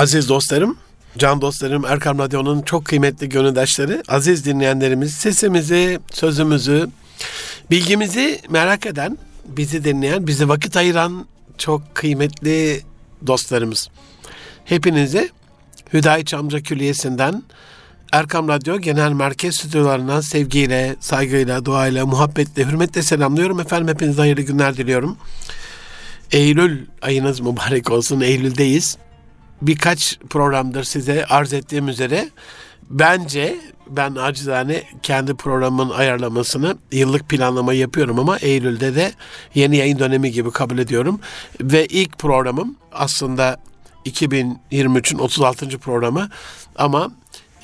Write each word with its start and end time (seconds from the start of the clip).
Aziz 0.00 0.28
dostlarım, 0.28 0.76
can 1.18 1.40
dostlarım, 1.40 1.84
Erkam 1.84 2.18
Radyo'nun 2.18 2.62
çok 2.62 2.84
kıymetli 2.84 3.28
gönüldaşları, 3.28 4.02
aziz 4.08 4.44
dinleyenlerimiz, 4.44 5.14
sesimizi, 5.14 6.00
sözümüzü, 6.12 6.88
bilgimizi 7.70 8.40
merak 8.48 8.86
eden, 8.86 9.18
bizi 9.44 9.84
dinleyen, 9.84 10.26
bizi 10.26 10.48
vakit 10.48 10.76
ayıran 10.76 11.26
çok 11.58 11.94
kıymetli 11.94 12.82
dostlarımız. 13.26 13.88
Hepinize 14.64 15.28
Hüdayi 15.92 16.24
Çamca 16.24 16.60
Külliyesi'nden 16.60 17.42
Erkam 18.12 18.48
Radyo 18.48 18.78
Genel 18.78 19.12
Merkez 19.12 19.56
Stüdyolarından 19.56 20.20
sevgiyle, 20.20 20.96
saygıyla, 21.00 21.64
duayla, 21.64 22.06
muhabbetle, 22.06 22.66
hürmetle 22.66 23.02
selamlıyorum. 23.02 23.60
Efendim 23.60 23.88
hepinize 23.88 24.20
hayırlı 24.20 24.42
günler 24.42 24.76
diliyorum. 24.76 25.16
Eylül 26.32 26.86
ayınız 27.02 27.40
mübarek 27.40 27.90
olsun. 27.90 28.20
Eylül'deyiz. 28.20 28.98
Birkaç 29.62 30.18
programdır 30.30 30.84
size 30.84 31.24
arz 31.24 31.52
ettiğim 31.52 31.88
üzere 31.88 32.28
bence 32.90 33.56
ben 33.86 34.14
acizane 34.14 34.82
kendi 35.02 35.34
programın 35.34 35.90
ayarlamasını 35.90 36.76
yıllık 36.92 37.28
planlama 37.28 37.72
yapıyorum 37.72 38.18
ama 38.18 38.38
Eylül'de 38.38 38.94
de 38.94 39.12
yeni 39.54 39.76
yayın 39.76 39.98
dönemi 39.98 40.30
gibi 40.30 40.50
kabul 40.50 40.78
ediyorum. 40.78 41.20
Ve 41.60 41.86
ilk 41.86 42.18
programım 42.18 42.76
aslında 42.92 43.56
2023'ün 44.06 45.18
36. 45.18 45.78
programı 45.78 46.28
ama 46.76 47.10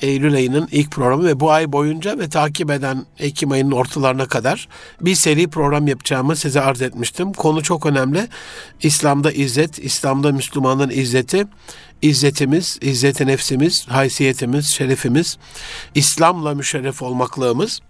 Eylül 0.01 0.35
ayının 0.35 0.67
ilk 0.71 0.91
programı 0.91 1.25
ve 1.25 1.39
bu 1.39 1.51
ay 1.51 1.71
boyunca 1.71 2.19
ve 2.19 2.29
takip 2.29 2.71
eden 2.71 3.05
Ekim 3.19 3.51
ayının 3.51 3.71
ortalarına 3.71 4.25
kadar 4.25 4.67
bir 5.01 5.15
seri 5.15 5.47
program 5.47 5.87
yapacağımı 5.87 6.35
size 6.35 6.61
arz 6.61 6.81
etmiştim. 6.81 7.33
Konu 7.33 7.63
çok 7.63 7.85
önemli. 7.85 8.27
İslam'da 8.81 9.31
izzet, 9.31 9.79
İslam'da 9.79 10.31
Müslümanın 10.31 10.89
izzeti, 10.89 11.47
izzetimiz, 12.01 12.79
izzeti 12.81 13.27
nefsimiz, 13.27 13.87
haysiyetimiz, 13.87 14.73
şerefimiz, 14.73 15.37
İslam'la 15.95 16.55
müşerref 16.55 17.01
olmaklığımız 17.01 17.81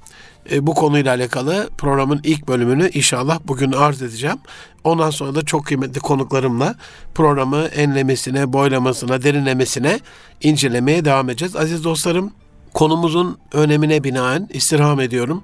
e, 0.51 0.67
bu 0.67 0.73
konuyla 0.73 1.15
alakalı 1.15 1.69
programın 1.77 2.19
ilk 2.23 2.47
bölümünü 2.47 2.89
inşallah 2.89 3.39
bugün 3.47 3.71
arz 3.71 4.01
edeceğim. 4.01 4.37
Ondan 4.83 5.09
sonra 5.09 5.35
da 5.35 5.45
çok 5.45 5.65
kıymetli 5.65 5.99
konuklarımla 5.99 6.75
programı 7.15 7.57
enlemesine, 7.57 8.53
boylamasına, 8.53 9.23
derinlemesine 9.23 9.99
incelemeye 10.41 11.05
devam 11.05 11.29
edeceğiz. 11.29 11.55
Aziz 11.55 11.83
dostlarım, 11.83 12.31
konumuzun 12.73 13.37
önemine 13.53 14.03
binaen 14.03 14.49
istirham 14.53 14.99
ediyorum. 14.99 15.43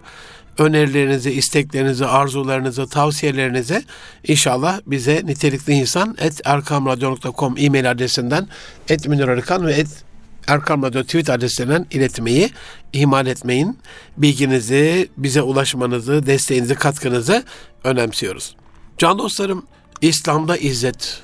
Önerilerinizi, 0.57 1.31
isteklerinizi, 1.31 2.05
arzularınızı, 2.05 2.87
tavsiyelerinizi 2.87 3.83
inşallah 4.27 4.79
bize 4.87 5.21
nitelikli 5.25 5.73
insan 5.73 6.15
et 6.19 6.41
erkamradyo.com 6.45 7.55
e-mail 7.57 7.91
adresinden 7.91 8.47
et 8.89 9.07
Münir 9.07 9.27
ve 9.65 9.73
et 9.73 10.03
Erkam 10.47 10.83
Radyo 10.83 11.03
tweet 11.03 11.29
adreslerinden 11.29 11.85
iletmeyi 11.91 12.49
ihmal 12.93 13.27
etmeyin. 13.27 13.79
Bilginizi, 14.17 15.09
bize 15.17 15.41
ulaşmanızı, 15.41 16.25
desteğinizi, 16.25 16.75
katkınızı 16.75 17.43
önemsiyoruz. 17.83 18.55
Can 18.97 19.19
dostlarım, 19.19 19.65
İslam'da 20.01 20.57
izzet, 20.57 21.21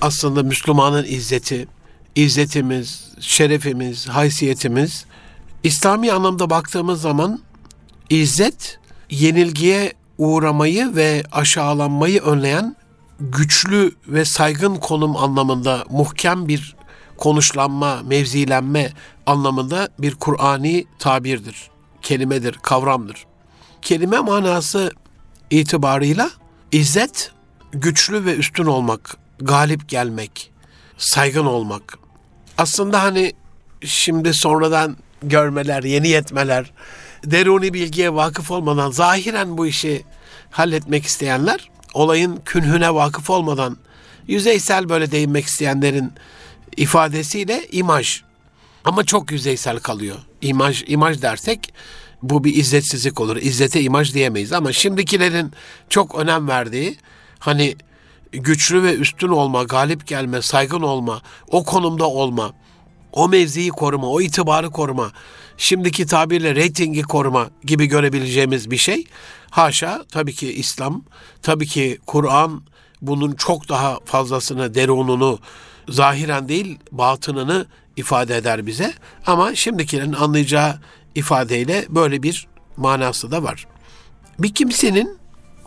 aslında 0.00 0.42
Müslümanın 0.42 1.04
izzeti, 1.04 1.68
izzetimiz, 2.14 3.12
şerefimiz, 3.20 4.08
haysiyetimiz, 4.08 5.04
İslami 5.64 6.12
anlamda 6.12 6.50
baktığımız 6.50 7.00
zaman 7.00 7.40
izzet, 8.10 8.78
yenilgiye 9.10 9.92
uğramayı 10.18 10.96
ve 10.96 11.22
aşağılanmayı 11.32 12.22
önleyen 12.22 12.76
güçlü 13.20 13.92
ve 14.08 14.24
saygın 14.24 14.74
konum 14.74 15.16
anlamında 15.16 15.84
muhkem 15.90 16.48
bir 16.48 16.76
konuşlanma, 17.16 18.02
mevzilenme 18.02 18.92
anlamında 19.26 19.88
bir 19.98 20.14
Kur'ani 20.14 20.84
tabirdir, 20.98 21.70
kelimedir, 22.02 22.52
kavramdır. 22.62 23.26
Kelime 23.82 24.18
manası 24.18 24.92
itibarıyla 25.50 26.30
izzet 26.72 27.32
güçlü 27.72 28.24
ve 28.24 28.36
üstün 28.36 28.66
olmak, 28.66 29.16
galip 29.38 29.88
gelmek, 29.88 30.50
saygın 30.98 31.46
olmak. 31.46 31.98
Aslında 32.58 33.02
hani 33.02 33.32
şimdi 33.84 34.34
sonradan 34.34 34.96
görmeler, 35.22 35.82
yeni 35.82 36.08
yetmeler, 36.08 36.72
deruni 37.24 37.74
bilgiye 37.74 38.14
vakıf 38.14 38.50
olmadan 38.50 38.90
zahiren 38.90 39.58
bu 39.58 39.66
işi 39.66 40.04
halletmek 40.50 41.04
isteyenler, 41.04 41.70
olayın 41.94 42.40
künhüne 42.44 42.94
vakıf 42.94 43.30
olmadan 43.30 43.76
yüzeysel 44.26 44.88
böyle 44.88 45.10
değinmek 45.10 45.46
isteyenlerin 45.46 46.12
ifadesiyle 46.76 47.66
imaj. 47.72 48.22
Ama 48.84 49.04
çok 49.04 49.32
yüzeysel 49.32 49.78
kalıyor. 49.78 50.16
İmaj, 50.40 50.84
imaj 50.86 51.22
dersek 51.22 51.74
bu 52.22 52.44
bir 52.44 52.54
izzetsizlik 52.54 53.20
olur. 53.20 53.36
İzzete 53.36 53.80
imaj 53.80 54.14
diyemeyiz 54.14 54.52
ama 54.52 54.72
şimdikilerin 54.72 55.52
çok 55.88 56.14
önem 56.14 56.48
verdiği 56.48 56.96
hani 57.38 57.76
güçlü 58.32 58.82
ve 58.82 58.94
üstün 58.94 59.28
olma, 59.28 59.62
galip 59.62 60.06
gelme, 60.06 60.42
saygın 60.42 60.82
olma, 60.82 61.22
o 61.48 61.64
konumda 61.64 62.08
olma, 62.08 62.52
o 63.12 63.28
mevziyi 63.28 63.70
koruma, 63.70 64.06
o 64.06 64.20
itibarı 64.20 64.70
koruma, 64.70 65.12
şimdiki 65.56 66.06
tabirle 66.06 66.54
reytingi 66.54 67.02
koruma 67.02 67.50
gibi 67.64 67.86
görebileceğimiz 67.86 68.70
bir 68.70 68.76
şey. 68.76 69.04
Haşa 69.50 70.04
tabii 70.12 70.32
ki 70.32 70.52
İslam, 70.52 71.04
tabii 71.42 71.66
ki 71.66 71.98
Kur'an 72.06 72.62
bunun 73.02 73.32
çok 73.32 73.68
daha 73.68 73.98
fazlasını, 74.04 74.74
derununu, 74.74 75.38
zahiren 75.88 76.48
değil 76.48 76.78
batınını 76.92 77.66
ifade 77.96 78.36
eder 78.36 78.66
bize. 78.66 78.94
Ama 79.26 79.54
şimdikilerin 79.54 80.12
anlayacağı 80.12 80.80
ifadeyle 81.14 81.86
böyle 81.88 82.22
bir 82.22 82.48
manası 82.76 83.30
da 83.30 83.42
var. 83.42 83.66
Bir 84.38 84.54
kimsenin 84.54 85.18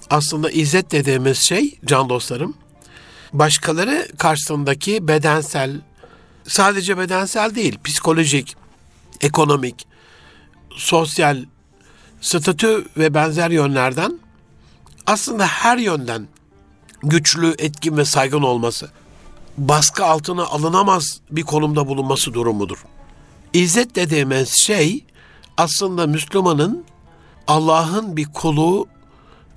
aslında 0.10 0.52
izzet 0.52 0.92
dediğimiz 0.92 1.38
şey 1.38 1.80
can 1.86 2.10
dostlarım 2.10 2.56
başkaları 3.34 4.08
karşısındaki 4.18 5.08
bedensel 5.08 5.82
sadece 6.48 6.98
bedensel 6.98 7.56
değil 7.56 7.80
psikolojik, 7.84 8.56
ekonomik, 9.22 9.88
sosyal 10.76 11.46
statü 12.22 12.86
ve 12.98 13.14
benzer 13.14 13.52
yönlerden 13.52 14.20
aslında 15.06 15.48
her 15.48 15.78
yönden 15.78 16.28
güçlü, 17.04 17.56
etkin 17.58 17.98
ve 17.98 18.06
saygın 18.06 18.42
olması 18.42 18.92
baskı 19.58 20.06
altına 20.06 20.44
alınamaz 20.44 21.20
bir 21.32 21.44
konumda 21.44 21.88
bulunması 21.88 22.34
durumudur. 22.34 22.78
İzzet 23.54 23.96
dediğimiz 23.96 24.50
şey 24.50 25.06
aslında 25.58 26.08
Müslümanın 26.08 26.86
Allah'ın 27.48 28.18
bir 28.18 28.26
kulu 28.26 28.88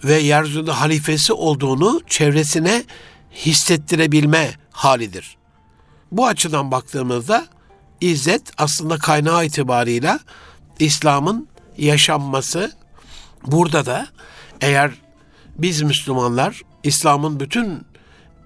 ve 0.04 0.14
yeryüzünde 0.14 0.70
halifesi 0.70 1.32
olduğunu 1.32 2.00
çevresine 2.06 2.84
hissettirebilme 3.34 4.54
halidir. 4.70 5.36
Bu 6.12 6.26
açıdan 6.26 6.70
baktığımızda 6.70 7.46
izzet 8.00 8.42
aslında 8.58 8.98
kaynağı 8.98 9.46
itibarıyla 9.46 10.20
İslam'ın 10.78 11.48
yaşanması. 11.78 12.72
Burada 13.46 13.86
da 13.86 14.06
eğer 14.60 14.90
biz 15.58 15.82
Müslümanlar 15.82 16.62
İslam'ın 16.82 17.40
bütün 17.40 17.86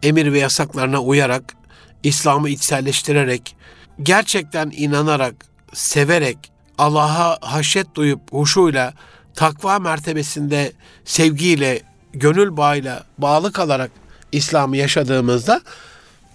emir 0.03 0.32
ve 0.32 0.38
yasaklarına 0.38 1.00
uyarak, 1.00 1.56
İslam'ı 2.03 2.49
içselleştirerek, 2.49 3.56
gerçekten 4.03 4.72
inanarak, 4.76 5.34
severek, 5.72 6.38
Allah'a 6.78 7.38
haşyet 7.41 7.94
duyup 7.94 8.32
huşuyla, 8.32 8.94
takva 9.34 9.78
mertebesinde 9.78 10.72
sevgiyle, 11.04 11.82
gönül 12.12 12.56
bağıyla 12.56 13.04
bağlı 13.19 13.53
kalarak 13.53 13.91
İslam'ı 14.32 14.76
yaşadığımızda 14.76 15.60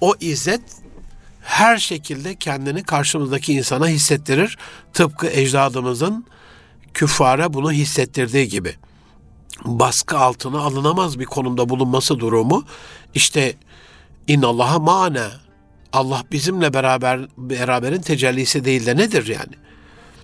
o 0.02 0.16
izzet 0.20 0.62
her 1.46 1.78
şekilde 1.78 2.36
kendini 2.36 2.84
karşımızdaki 2.84 3.54
insana 3.54 3.88
hissettirir. 3.88 4.58
Tıpkı 4.94 5.28
ecdadımızın 5.28 6.26
küffara 6.94 7.54
bunu 7.54 7.72
hissettirdiği 7.72 8.48
gibi 8.48 8.76
baskı 9.66 10.18
altına 10.18 10.60
alınamaz 10.60 11.20
bir 11.20 11.26
konumda 11.26 11.70
bulunması 11.70 12.20
durumu 12.20 12.66
işte 13.14 13.56
inallaha 14.28 14.80
mane 14.80 15.24
Allah 15.94 16.24
bizimle 16.32 16.74
beraber 16.74 17.28
beraberin 17.38 18.02
tecellisi 18.02 18.66
değil 18.66 18.86
de 18.86 18.98
nedir 18.98 19.28
yani? 19.28 19.54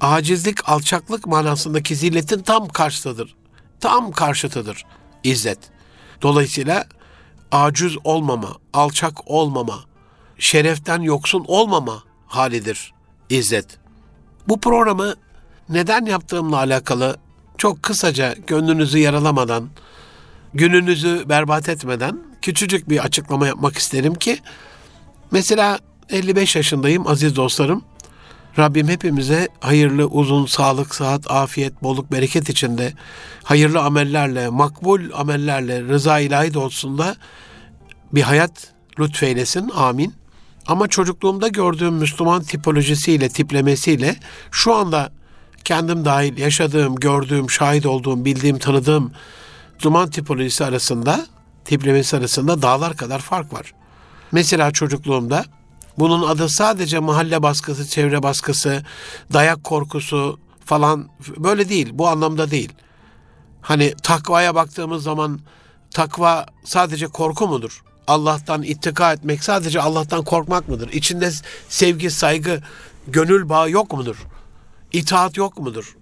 Acizlik, 0.01 0.69
alçaklık 0.69 1.27
manasındaki 1.27 1.95
zilletin 1.95 2.41
tam 2.41 2.67
karşıtıdır. 2.67 3.35
Tam 3.79 4.11
karşıtıdır 4.11 4.85
izzet. 5.23 5.59
Dolayısıyla 6.21 6.85
aciz 7.51 7.93
olmama, 8.03 8.55
alçak 8.73 9.31
olmama, 9.31 9.79
şereften 10.41 11.01
yoksun 11.01 11.45
olmama 11.47 12.03
halidir 12.27 12.93
izzet. 13.29 13.65
Bu 14.47 14.59
programı 14.59 15.15
neden 15.69 16.05
yaptığımla 16.05 16.57
alakalı 16.57 17.17
çok 17.57 17.83
kısaca 17.83 18.35
gönlünüzü 18.47 18.97
yaralamadan, 18.97 19.69
gününüzü 20.53 21.29
berbat 21.29 21.69
etmeden 21.69 22.19
küçücük 22.41 22.89
bir 22.89 22.99
açıklama 23.05 23.47
yapmak 23.47 23.77
isterim 23.77 24.15
ki 24.15 24.39
mesela 25.31 25.79
55 26.09 26.55
yaşındayım 26.55 27.07
aziz 27.07 27.35
dostlarım. 27.35 27.83
Rabbim 28.59 28.87
hepimize 28.87 29.47
hayırlı, 29.59 30.05
uzun, 30.05 30.45
sağlık, 30.45 30.95
sıhhat, 30.95 31.31
afiyet, 31.31 31.83
bolluk, 31.83 32.11
bereket 32.11 32.49
içinde 32.49 32.93
hayırlı 33.43 33.79
amellerle, 33.81 34.49
makbul 34.49 35.01
amellerle, 35.13 35.81
rıza 35.81 36.19
ilahi 36.19 36.53
doğrultusunda 36.53 37.15
bir 38.13 38.21
hayat 38.21 38.73
lütfeylesin. 38.99 39.69
Amin. 39.69 40.20
Ama 40.67 40.87
çocukluğumda 40.87 41.47
gördüğüm 41.47 41.93
Müslüman 41.93 42.41
tipolojisiyle, 42.41 43.29
tiplemesiyle 43.29 44.15
şu 44.51 44.73
anda 44.73 45.11
kendim 45.63 46.05
dahil 46.05 46.37
yaşadığım, 46.37 46.95
gördüğüm, 46.95 47.49
şahit 47.49 47.85
olduğum, 47.85 48.25
bildiğim, 48.25 48.59
tanıdığım 48.59 49.11
Müslüman 49.75 50.09
tipolojisi 50.09 50.65
arasında, 50.65 51.25
tiplemesi 51.65 52.17
arasında 52.17 52.61
dağlar 52.61 52.97
kadar 52.97 53.19
fark 53.19 53.53
var. 53.53 53.73
Mesela 54.31 54.71
çocukluğumda 54.71 55.45
bunun 55.99 56.27
adı 56.27 56.49
sadece 56.49 56.99
mahalle 56.99 57.43
baskısı, 57.43 57.87
çevre 57.87 58.23
baskısı, 58.23 58.83
dayak 59.33 59.63
korkusu 59.63 60.39
falan 60.65 61.09
böyle 61.37 61.69
değil. 61.69 61.89
Bu 61.93 62.07
anlamda 62.07 62.51
değil. 62.51 62.73
Hani 63.61 63.93
takvaya 64.03 64.55
baktığımız 64.55 65.03
zaman 65.03 65.39
takva 65.91 66.45
sadece 66.63 67.07
korku 67.07 67.47
mudur? 67.47 67.83
Allah'tan 68.11 68.63
ittika 68.63 69.13
etmek 69.13 69.43
sadece 69.43 69.81
Allah'tan 69.81 70.23
korkmak 70.23 70.69
mıdır? 70.69 70.89
İçinde 70.93 71.31
sevgi, 71.69 72.11
saygı, 72.11 72.61
gönül 73.07 73.49
bağı 73.49 73.71
yok 73.71 73.93
mudur? 73.93 74.27
İtaat 74.91 75.37
yok 75.37 75.57
mudur? 75.57 75.95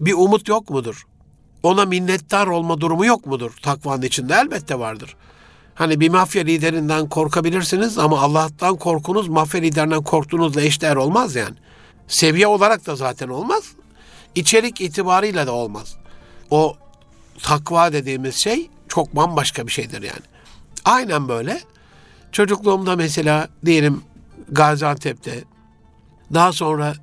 Bir 0.00 0.12
umut 0.12 0.48
yok 0.48 0.70
mudur? 0.70 1.06
Ona 1.62 1.84
minnettar 1.84 2.46
olma 2.46 2.80
durumu 2.80 3.06
yok 3.06 3.26
mudur 3.26 3.52
takvanın 3.62 4.02
içinde? 4.02 4.34
Elbette 4.34 4.78
vardır. 4.78 5.16
Hani 5.74 6.00
bir 6.00 6.08
mafya 6.08 6.42
liderinden 6.42 7.08
korkabilirsiniz 7.08 7.98
ama 7.98 8.20
Allah'tan 8.20 8.76
korkunuz 8.76 9.28
mafya 9.28 9.60
liderinden 9.60 10.02
korktuğunuzla 10.02 10.60
eşdeğer 10.60 10.96
olmaz 10.96 11.34
yani. 11.34 11.56
Seviye 12.08 12.46
olarak 12.46 12.86
da 12.86 12.96
zaten 12.96 13.28
olmaz. 13.28 13.64
İçerik 14.34 14.80
itibarıyla 14.80 15.46
da 15.46 15.52
olmaz. 15.52 15.96
O 16.50 16.76
takva 17.42 17.92
dediğimiz 17.92 18.34
şey 18.34 18.70
çok 18.88 19.16
bambaşka 19.16 19.66
bir 19.66 19.72
şeydir 19.72 20.02
yani. 20.02 20.33
Aynen 20.84 21.28
böyle. 21.28 21.60
Çocukluğumda 22.32 22.96
mesela 22.96 23.48
diyelim 23.64 24.02
Gaziantep'te 24.48 25.44
daha 26.34 26.52
sonra 26.52 26.94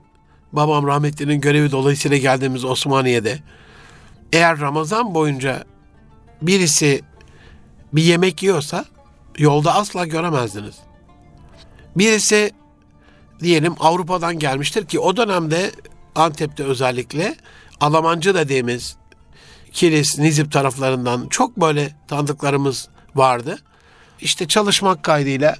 babam 0.54 0.88
rahmetlinin 0.88 1.42
görevi 1.42 1.72
dolayısıyla 1.72 2.18
geldiğimiz 2.18 2.66
Osmaniye'de 2.66 3.40
eğer 4.34 4.60
Ramazan 4.60 5.14
boyunca 5.14 5.64
birisi 6.42 7.02
bir 7.94 8.04
yemek 8.04 8.44
yiyorsa 8.44 8.86
yolda 9.38 9.76
asla 9.76 10.06
göremezdiniz. 10.06 10.76
Birisi 11.96 12.52
diyelim 13.40 13.76
Avrupa'dan 13.80 14.40
gelmiştir 14.40 14.86
ki 14.86 15.00
o 15.00 15.18
dönemde 15.18 15.72
Antep'te 16.16 16.64
özellikle 16.64 17.36
Almancı 17.80 18.36
dediğimiz 18.36 18.96
Kilis, 19.72 20.20
Nizip 20.20 20.52
taraflarından 20.52 21.28
çok 21.30 21.58
böyle 21.58 21.96
tanıdıklarımız 22.08 22.90
vardı. 23.16 23.58
İşte 24.22 24.48
çalışmak 24.48 25.04
kaydıyla 25.04 25.56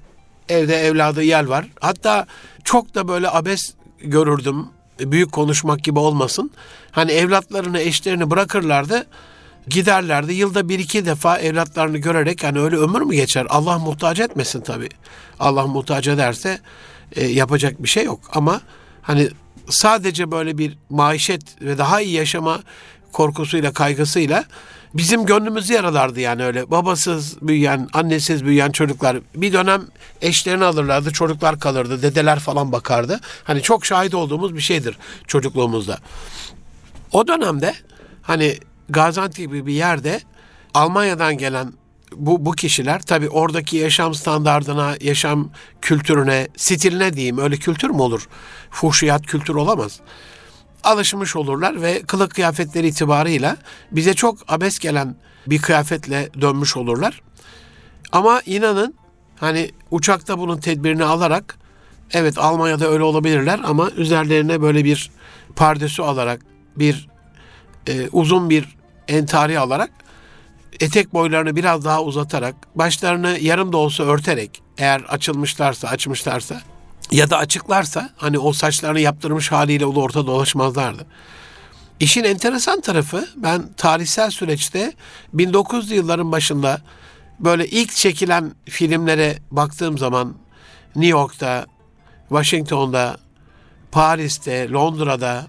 evde 0.50 0.76
evladı 0.76 1.24
yer 1.24 1.44
var. 1.44 1.68
Hatta 1.82 2.26
çok 2.64 2.96
da 2.96 3.08
böyle 3.08 3.30
abes 3.30 3.74
görürdüm. 4.00 4.66
Büyük 5.00 5.32
konuşmak 5.32 5.84
gibi 5.84 6.00
olmasın. 6.00 6.52
Hani 6.92 7.12
evlatlarını, 7.12 7.80
eşlerini 7.80 8.30
bırakırlardı 8.30 9.06
giderlerdi. 9.68 10.34
Yılda 10.34 10.70
bir 10.70 10.80
iki 10.80 11.06
defa 11.06 11.38
evlatlarını 11.38 11.98
görerek 11.98 12.44
hani 12.44 12.60
öyle 12.60 12.78
ömür 12.78 13.02
mü 13.02 13.16
geçer? 13.16 13.48
Allah 13.50 13.80
muhtaç 13.80 14.20
etmesin 14.20 14.62
tabii. 14.62 14.90
Allah 15.40 15.68
muhtaç 15.68 16.08
ederse 16.08 16.60
e, 17.16 17.26
yapacak 17.26 17.84
bir 17.84 17.88
şey 17.88 18.04
yok. 18.06 18.20
Ama 18.34 18.62
hani 19.02 19.30
sadece 19.70 20.32
böyle 20.32 20.58
bir 20.58 20.78
maişet 20.90 21.62
ve 21.62 21.78
daha 21.78 22.02
iyi 22.02 22.14
yaşama 22.14 22.60
korkusuyla, 23.12 23.74
kaygısıyla 23.74 24.46
bizim 24.94 25.26
gönlümüzü 25.26 25.74
yaralardı 25.74 26.20
yani 26.20 26.44
öyle. 26.44 26.72
Babasız 26.72 27.38
büyüyen, 27.42 27.90
annesiz 27.94 28.46
büyüyen 28.46 28.72
çocuklar 28.72 29.18
bir 29.36 29.54
dönem 29.54 29.82
eşlerini 30.22 30.66
alırlardı, 30.66 31.14
çocuklar 31.14 31.60
kalırdı, 31.60 32.02
dedeler 32.02 32.40
falan 32.40 32.72
bakardı. 32.72 33.20
Hani 33.44 33.62
çok 33.62 33.86
şahit 33.86 34.14
olduğumuz 34.14 34.56
bir 34.56 34.62
şeydir 34.62 34.98
çocukluğumuzda. 35.28 35.98
O 37.12 37.28
dönemde 37.28 37.74
hani 38.22 38.58
Gaziantep 38.90 39.38
gibi 39.38 39.66
bir 39.66 39.74
yerde 39.74 40.22
Almanya'dan 40.74 41.38
gelen 41.38 41.74
bu, 42.16 42.46
bu 42.46 42.52
kişiler 42.52 43.02
tabi 43.02 43.30
oradaki 43.30 43.78
yaşam 43.78 44.14
standardına, 44.14 44.96
yaşam 45.02 45.50
kültürüne, 45.82 46.48
stiline 46.58 47.14
diyeyim 47.14 47.38
öyle 47.38 47.58
kültür 47.58 47.90
mü 47.90 48.02
olur? 48.02 48.28
Fuhşiyat 48.72 49.26
kültür 49.26 49.56
olamaz. 49.56 50.00
Alışmış 50.84 51.36
olurlar 51.36 51.82
ve 51.82 52.02
kılık 52.02 52.36
kıyafetleri 52.36 52.88
itibarıyla 52.88 53.58
bize 53.92 54.14
çok 54.14 54.38
abes 54.48 54.80
gelen 54.80 55.16
bir 55.48 55.62
kıyafetle 55.62 56.30
dönmüş 56.42 56.78
olurlar. 56.78 57.22
Ama 58.12 58.42
inanın 58.46 58.96
hani 59.40 59.72
uçakta 59.92 60.40
bunun 60.40 60.58
tedbirini 60.58 61.04
alarak 61.04 61.58
evet 62.12 62.38
Almanya'da 62.38 62.90
öyle 62.90 63.04
olabilirler 63.04 63.60
ama 63.64 63.90
üzerlerine 63.92 64.62
böyle 64.62 64.86
bir 64.86 65.12
pardesü 65.56 66.02
alarak 66.02 66.42
bir 66.76 67.10
e, 67.88 68.08
uzun 68.12 68.50
bir 68.50 68.76
entari 69.08 69.60
alarak 69.60 69.92
etek 70.80 71.14
boylarını 71.14 71.56
biraz 71.56 71.86
daha 71.86 72.04
uzatarak 72.04 72.56
başlarını 72.76 73.38
yarım 73.42 73.74
da 73.74 73.78
olsa 73.78 74.04
örterek 74.04 74.62
eğer 74.78 75.02
açılmışlarsa 75.02 75.88
açmışlarsa 75.88 76.62
ya 77.12 77.30
da 77.30 77.38
açıklarsa 77.38 78.10
hani 78.18 78.40
o 78.40 78.54
saçlarını 78.54 79.00
yaptırmış 79.00 79.52
haliyle 79.52 79.86
ulu 79.86 80.02
orta 80.02 80.28
dolaşmazlardı. 80.28 81.06
İşin 82.00 82.24
enteresan 82.24 82.82
tarafı 82.82 83.28
ben 83.36 83.74
tarihsel 83.78 84.30
süreçte 84.32 84.94
1900'lü 85.36 85.94
yılların 85.94 86.32
başında 86.32 86.82
böyle 87.40 87.68
ilk 87.68 87.92
çekilen 87.92 88.52
filmlere 88.66 89.40
baktığım 89.52 89.98
zaman 89.98 90.36
New 90.96 91.12
York'ta, 91.12 91.66
Washington'da, 92.30 93.18
Paris'te, 93.92 94.70
Londra'da, 94.70 95.48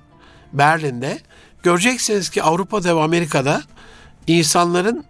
Berlin'de 0.52 1.18
Göreceksiniz 1.62 2.30
ki 2.30 2.42
Avrupa'da 2.42 2.96
ve 2.96 3.00
Amerika'da 3.00 3.62
insanların 4.26 5.04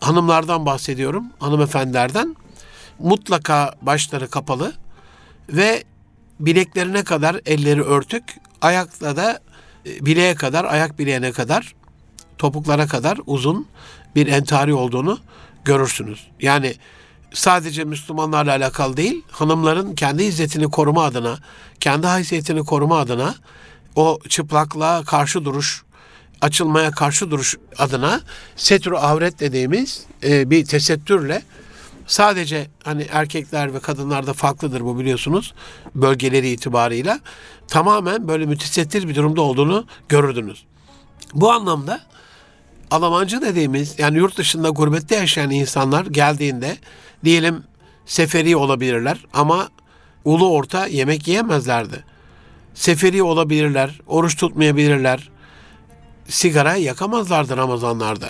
hanımlardan 0.00 0.66
bahsediyorum, 0.66 1.24
hanımefendilerden 1.38 2.36
mutlaka 2.98 3.74
başları 3.82 4.30
kapalı 4.30 4.72
ve 5.52 5.84
bileklerine 6.40 7.04
kadar 7.04 7.40
elleri 7.46 7.82
örtük, 7.82 8.22
ayakla 8.60 9.16
da 9.16 9.40
e, 9.86 10.06
bileğe 10.06 10.34
kadar, 10.34 10.64
ayak 10.64 10.98
bileğine 10.98 11.32
kadar, 11.32 11.74
topuklara 12.38 12.86
kadar 12.86 13.18
uzun 13.26 13.66
bir 14.16 14.26
entari 14.26 14.74
olduğunu 14.74 15.18
görürsünüz. 15.64 16.26
Yani 16.40 16.74
sadece 17.32 17.84
Müslümanlarla 17.84 18.50
alakalı 18.50 18.96
değil, 18.96 19.22
hanımların 19.30 19.94
kendi 19.94 20.22
izzetini 20.22 20.70
koruma 20.70 21.04
adına, 21.04 21.38
kendi 21.80 22.06
haysiyetini 22.06 22.64
koruma 22.64 22.98
adına 22.98 23.34
o 23.96 24.18
çıplaklığa 24.28 25.04
karşı 25.04 25.44
duruş, 25.44 25.82
açılmaya 26.40 26.90
karşı 26.90 27.30
duruş 27.30 27.56
adına 27.78 28.20
setru 28.56 28.98
avret 28.98 29.40
dediğimiz 29.40 30.04
e, 30.22 30.50
bir 30.50 30.64
tesettürle 30.64 31.42
sadece 32.10 32.66
hani 32.84 33.06
erkekler 33.12 33.74
ve 33.74 33.80
kadınlarda 33.80 34.32
farklıdır 34.32 34.80
bu 34.80 34.98
biliyorsunuz 34.98 35.54
bölgeleri 35.94 36.48
itibarıyla 36.48 37.20
tamamen 37.68 38.28
böyle 38.28 38.46
mütesettir 38.46 39.08
bir 39.08 39.14
durumda 39.14 39.40
olduğunu 39.40 39.86
görürdünüz. 40.08 40.64
Bu 41.34 41.52
anlamda 41.52 42.00
Almancı 42.90 43.42
dediğimiz 43.42 43.98
yani 43.98 44.18
yurt 44.18 44.36
dışında 44.38 44.68
gurbette 44.68 45.16
yaşayan 45.16 45.50
insanlar 45.50 46.06
geldiğinde 46.06 46.76
diyelim 47.24 47.64
seferi 48.06 48.56
olabilirler 48.56 49.18
ama 49.32 49.68
ulu 50.24 50.50
orta 50.50 50.86
yemek 50.86 51.28
yiyemezlerdi 51.28 52.04
seferi 52.74 53.22
olabilirler, 53.22 54.00
oruç 54.06 54.36
tutmayabilirler, 54.36 55.30
sigara 56.28 56.74
yakamazlardı 56.74 57.56
Ramazanlarda. 57.56 58.28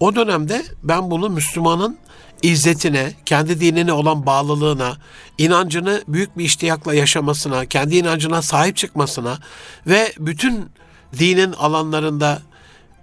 O 0.00 0.14
dönemde 0.14 0.62
ben 0.82 1.10
bunu 1.10 1.30
Müslümanın 1.30 1.98
izzetine, 2.42 3.12
kendi 3.26 3.60
dinine 3.60 3.92
olan 3.92 4.26
bağlılığına, 4.26 4.96
inancını 5.38 6.02
büyük 6.08 6.38
bir 6.38 6.44
iştiyakla 6.44 6.94
yaşamasına, 6.94 7.66
kendi 7.66 7.96
inancına 7.96 8.42
sahip 8.42 8.76
çıkmasına 8.76 9.38
ve 9.86 10.12
bütün 10.18 10.70
dinin 11.18 11.52
alanlarında 11.52 12.42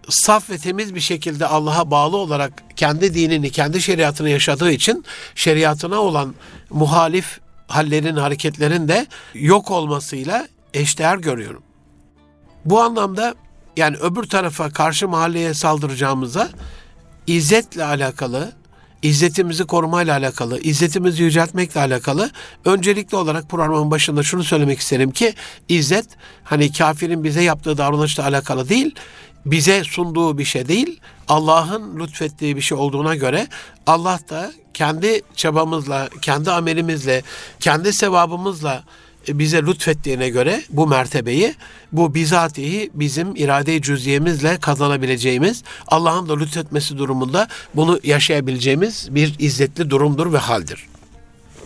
saf 0.09 0.49
ve 0.49 0.57
temiz 0.57 0.95
bir 0.95 0.99
şekilde 0.99 1.47
Allah'a 1.47 1.91
bağlı 1.91 2.17
olarak 2.17 2.63
kendi 2.75 3.13
dinini, 3.13 3.51
kendi 3.51 3.81
şeriatını 3.81 4.29
yaşadığı 4.29 4.71
için 4.71 5.05
şeriatına 5.35 5.99
olan 5.99 6.35
muhalif 6.69 7.39
hallerin, 7.67 8.15
hareketlerin 8.15 8.87
de 8.87 9.07
yok 9.33 9.71
olmasıyla 9.71 10.47
eşdeğer 10.73 11.17
görüyorum. 11.17 11.63
Bu 12.65 12.81
anlamda 12.81 13.35
yani 13.77 13.97
öbür 13.97 14.23
tarafa 14.23 14.69
karşı 14.69 15.07
mahalleye 15.07 15.53
saldıracağımıza 15.53 16.49
izzetle 17.27 17.85
alakalı, 17.85 18.51
İzzetimizi 19.05 19.63
korumayla 19.63 20.17
alakalı, 20.17 20.59
izzetimizi 20.59 21.23
yüceltmekle 21.23 21.79
alakalı 21.79 22.31
öncelikli 22.65 23.15
olarak 23.15 23.49
programın 23.49 23.91
başında 23.91 24.23
şunu 24.23 24.43
söylemek 24.43 24.79
isterim 24.79 25.11
ki 25.11 25.33
izzet 25.69 26.05
hani 26.43 26.73
kafirin 26.73 27.23
bize 27.23 27.43
yaptığı 27.43 27.77
davranışla 27.77 28.23
alakalı 28.25 28.69
değil, 28.69 28.95
bize 29.45 29.83
sunduğu 29.83 30.37
bir 30.37 30.45
şey 30.45 30.67
değil, 30.67 30.99
Allah'ın 31.27 31.99
lütfettiği 31.99 32.55
bir 32.55 32.61
şey 32.61 32.77
olduğuna 32.77 33.15
göre 33.15 33.47
Allah 33.87 34.19
da 34.29 34.51
kendi 34.73 35.21
çabamızla, 35.35 36.09
kendi 36.21 36.51
amelimizle, 36.51 37.23
kendi 37.59 37.93
sevabımızla 37.93 38.83
bize 39.27 39.61
lütfettiğine 39.61 40.29
göre 40.29 40.61
bu 40.69 40.87
mertebeyi 40.87 41.55
bu 41.91 42.15
bizatihi 42.15 42.91
bizim 42.93 43.35
irade-i 43.35 43.81
cüziyemizle 43.81 44.57
kazanabileceğimiz 44.57 45.63
Allah'ın 45.87 46.29
da 46.29 46.37
lütfetmesi 46.37 46.97
durumunda 46.97 47.47
bunu 47.75 47.99
yaşayabileceğimiz 48.03 49.15
bir 49.15 49.35
izzetli 49.39 49.89
durumdur 49.89 50.33
ve 50.33 50.37
haldir. 50.37 50.87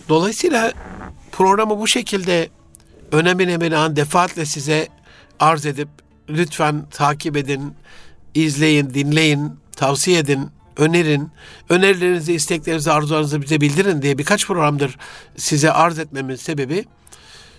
Dolayısıyla 0.08 0.72
programı 1.32 1.78
bu 1.78 1.86
şekilde 1.86 2.48
önemine 3.12 3.60
binaen 3.60 3.96
defaatle 3.96 4.44
size 4.44 4.88
arz 5.40 5.66
edip 5.66 5.88
lütfen 6.28 6.84
takip 6.90 7.36
edin, 7.36 7.74
izleyin, 8.34 8.94
dinleyin, 8.94 9.52
tavsiye 9.76 10.18
edin, 10.18 10.50
önerin. 10.76 11.28
Önerilerinizi, 11.68 12.32
isteklerinizi, 12.32 12.92
arzularınızı 12.92 13.42
bize 13.42 13.60
bildirin 13.60 14.02
diye 14.02 14.18
birkaç 14.18 14.46
programdır 14.46 14.98
size 15.36 15.72
arz 15.72 15.98
etmemin 15.98 16.36
sebebi 16.36 16.84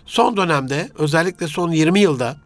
son 0.06 0.38
dönemde 0.38 0.90
özellikle 0.98 1.48
son 1.48 1.72
20 1.72 2.00
yılda 2.00 2.38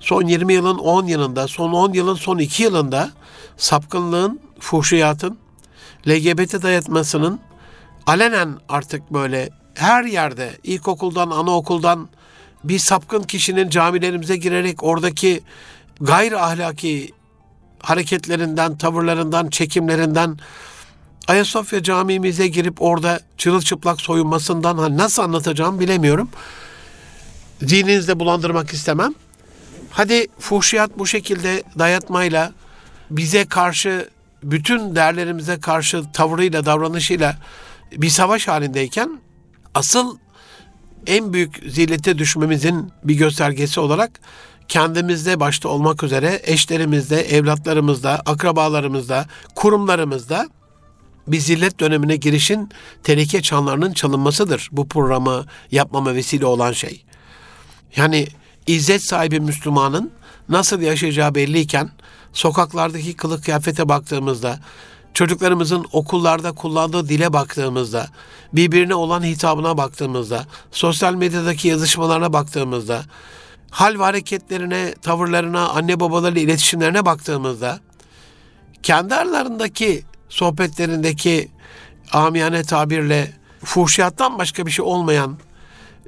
son 0.00 0.26
20 0.26 0.52
yılın 0.52 0.78
10 0.78 1.06
yılında, 1.06 1.48
son 1.48 1.72
10 1.72 1.92
yılın 1.92 2.14
son 2.14 2.38
2 2.38 2.62
yılında 2.62 3.10
sapkınlığın, 3.56 4.40
fuhşiyatın, 4.60 5.38
LGBT 6.08 6.62
dayatmasının 6.62 7.40
alenen 8.06 8.58
artık 8.68 9.12
böyle 9.12 9.50
her 9.74 10.04
yerde 10.04 10.58
ilkokuldan, 10.64 11.30
anaokuldan 11.30 12.08
bir 12.64 12.78
sapkın 12.78 13.22
kişinin 13.22 13.68
camilerimize 13.68 14.36
girerek 14.36 14.82
oradaki 14.82 15.40
gayri 16.00 16.38
ahlaki 16.38 17.12
hareketlerinden, 17.82 18.78
tavırlarından, 18.78 19.50
çekimlerinden 19.50 20.38
Ayasofya 21.28 21.82
camimize 21.82 22.48
girip 22.48 22.82
orada 22.82 23.20
çırılçıplak 23.38 24.00
soyunmasından 24.00 24.96
nasıl 24.96 25.22
anlatacağım 25.22 25.80
bilemiyorum. 25.80 26.28
Zininizde 27.62 28.20
bulandırmak 28.20 28.72
istemem. 28.72 29.14
Hadi 29.90 30.26
fuhşiyat 30.38 30.98
bu 30.98 31.06
şekilde 31.06 31.62
dayatmayla 31.78 32.52
bize 33.10 33.44
karşı 33.44 34.08
bütün 34.42 34.96
değerlerimize 34.96 35.60
karşı 35.60 36.12
tavrıyla, 36.12 36.66
davranışıyla 36.66 37.36
bir 37.92 38.08
savaş 38.08 38.48
halindeyken 38.48 39.20
asıl 39.74 40.16
en 41.06 41.32
büyük 41.32 41.62
zillete 41.68 42.18
düşmemizin 42.18 42.92
bir 43.04 43.14
göstergesi 43.14 43.80
olarak 43.80 44.20
kendimizde 44.68 45.40
başta 45.40 45.68
olmak 45.68 46.02
üzere 46.02 46.40
eşlerimizde, 46.44 47.20
evlatlarımızda, 47.36 48.22
akrabalarımızda, 48.26 49.26
kurumlarımızda 49.54 50.48
bir 51.26 51.38
zillet 51.38 51.80
dönemine 51.80 52.16
girişin 52.16 52.70
tehlike 53.02 53.42
çanlarının 53.42 53.92
çalınmasıdır. 53.92 54.68
Bu 54.72 54.88
programı 54.88 55.44
yapmama 55.70 56.14
vesile 56.14 56.46
olan 56.46 56.72
şey. 56.72 57.04
Yani 57.96 58.28
izzet 58.66 59.02
sahibi 59.02 59.40
Müslümanın 59.40 60.10
nasıl 60.48 60.80
yaşayacağı 60.80 61.34
belliyken 61.34 61.90
sokaklardaki 62.32 63.16
kılık 63.16 63.44
kıyafete 63.44 63.88
baktığımızda, 63.88 64.60
çocuklarımızın 65.14 65.86
okullarda 65.92 66.52
kullandığı 66.52 67.08
dile 67.08 67.32
baktığımızda, 67.32 68.08
birbirine 68.52 68.94
olan 68.94 69.22
hitabına 69.22 69.78
baktığımızda, 69.78 70.46
sosyal 70.70 71.14
medyadaki 71.14 71.68
yazışmalarına 71.68 72.32
baktığımızda, 72.32 73.02
hal 73.70 73.98
ve 73.98 74.02
hareketlerine, 74.02 74.94
tavırlarına, 75.02 75.68
anne 75.68 76.00
babalarıyla 76.00 76.42
iletişimlerine 76.42 77.04
baktığımızda, 77.04 77.80
kendi 78.82 79.14
aralarındaki 79.14 80.04
sohbetlerindeki 80.28 81.48
amiyane 82.12 82.62
tabirle 82.62 83.32
fuhşiyattan 83.64 84.38
başka 84.38 84.66
bir 84.66 84.70
şey 84.70 84.84
olmayan 84.84 85.38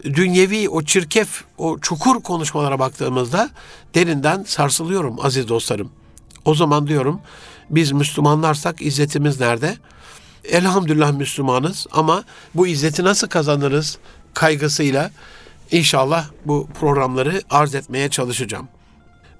dünyevi 0.05 0.69
o 0.69 0.83
çirkef, 0.83 1.45
o 1.59 1.79
çukur 1.79 2.23
konuşmalara 2.23 2.79
baktığımızda 2.79 3.51
derinden 3.95 4.43
sarsılıyorum 4.43 5.17
aziz 5.23 5.49
dostlarım. 5.49 5.91
O 6.45 6.55
zaman 6.55 6.87
diyorum 6.87 7.21
biz 7.71 7.93
Müslümanlarsak 7.93 8.83
izzetimiz 8.83 9.41
nerede? 9.41 9.77
Elhamdülillah 10.45 11.13
Müslümanız 11.13 11.87
ama 11.93 12.25
bu 12.55 12.67
izzeti 12.67 13.05
nasıl 13.05 13.29
kazanırız 13.29 13.99
kaygısıyla 14.35 15.11
inşallah 15.71 16.27
bu 16.47 16.69
programları 16.81 17.43
arz 17.51 17.75
etmeye 17.75 18.11
çalışacağım. 18.11 18.69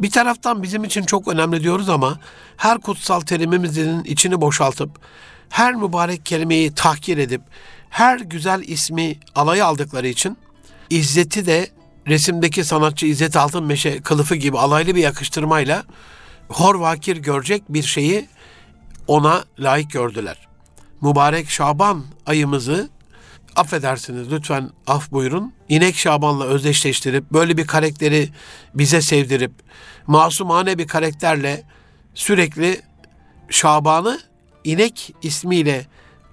Bir 0.01 0.11
taraftan 0.11 0.63
bizim 0.63 0.85
için 0.85 1.03
çok 1.03 1.29
önemli 1.29 1.63
diyoruz 1.63 1.89
ama 1.89 2.19
her 2.57 2.79
kutsal 2.79 3.21
terimimizin 3.21 4.05
içini 4.05 4.41
boşaltıp 4.41 4.91
her 5.49 5.75
mübarek 5.75 6.27
kelimeyi 6.27 6.75
tahkir 6.75 7.19
edip 7.19 7.43
her 7.93 8.21
güzel 8.21 8.63
ismi 8.67 9.17
alaya 9.35 9.67
aldıkları 9.67 10.09
için 10.09 10.39
İzzet'i 10.91 11.47
de 11.47 11.69
resimdeki 12.09 12.65
sanatçı 12.65 13.07
İzzet 13.07 13.37
Altınmeşe 13.37 14.03
kılıfı 14.03 14.35
gibi 14.35 14.59
alaylı 14.59 14.95
bir 14.95 15.01
yakıştırmayla 15.01 15.85
hor 16.49 16.75
vakir 16.75 17.17
görecek 17.17 17.63
bir 17.69 17.83
şeyi 17.83 18.29
ona 19.07 19.45
layık 19.59 19.91
gördüler. 19.91 20.49
Mübarek 21.01 21.51
Şaban 21.51 22.05
ayımızı 22.27 22.91
affedersiniz 23.57 24.33
lütfen 24.33 24.71
af 24.87 25.13
buyurun. 25.13 25.53
İnek 25.69 25.97
Şaban'la 25.97 26.45
özdeşleştirip 26.45 27.31
böyle 27.33 27.57
bir 27.57 27.67
karakteri 27.67 28.29
bize 28.75 29.03
sevdirip 29.03 29.53
masumane 30.07 30.79
bir 30.79 30.87
karakterle 30.87 31.63
sürekli 32.15 32.81
Şaban'ı 33.51 34.21
inek 34.65 35.15
ismiyle 35.23 35.87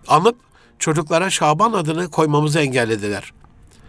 anıp 0.07 0.48
çocuklara 0.79 1.29
Şaban 1.29 1.73
adını 1.73 2.09
koymamızı 2.09 2.59
engellediler. 2.59 3.33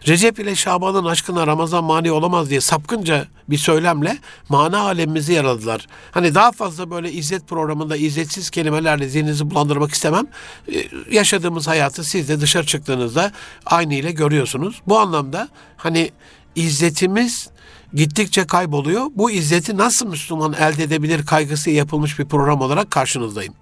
Recep 0.09 0.39
ile 0.39 0.55
Şaban'ın 0.55 1.05
aşkına 1.05 1.47
Ramazan 1.47 1.85
mani 1.85 2.13
olamaz 2.13 2.51
diye 2.51 2.61
sapkınca 2.61 3.27
bir 3.51 3.59
söylemle 3.59 4.19
mana 4.49 4.81
alemimizi 4.81 5.33
yaraladılar. 5.33 5.87
Hani 6.11 6.35
daha 6.35 6.53
fazla 6.53 6.91
böyle 6.91 7.13
izzet 7.13 7.49
programında 7.49 7.97
izzetsiz 7.97 8.51
kelimelerle 8.51 9.09
zihninizi 9.09 9.51
bulandırmak 9.51 9.91
istemem. 9.91 10.27
Ee, 10.73 10.85
yaşadığımız 11.11 11.69
hayatı 11.69 12.05
siz 12.05 12.29
de 12.29 12.41
dışarı 12.41 12.67
çıktığınızda 12.67 13.33
aynı 13.67 13.95
ile 13.95 14.13
görüyorsunuz. 14.13 14.83
Bu 14.87 14.99
anlamda 14.99 15.49
hani 15.77 16.11
izzetimiz 16.57 17.51
gittikçe 17.95 18.47
kayboluyor. 18.47 19.07
Bu 19.15 19.31
izzeti 19.31 19.77
nasıl 19.77 20.07
Müslüman 20.07 20.53
elde 20.53 20.83
edebilir 20.83 21.27
kaygısı 21.27 21.71
yapılmış 21.71 22.19
bir 22.19 22.25
program 22.25 22.61
olarak 22.61 22.91
karşınızdayım. 22.91 23.55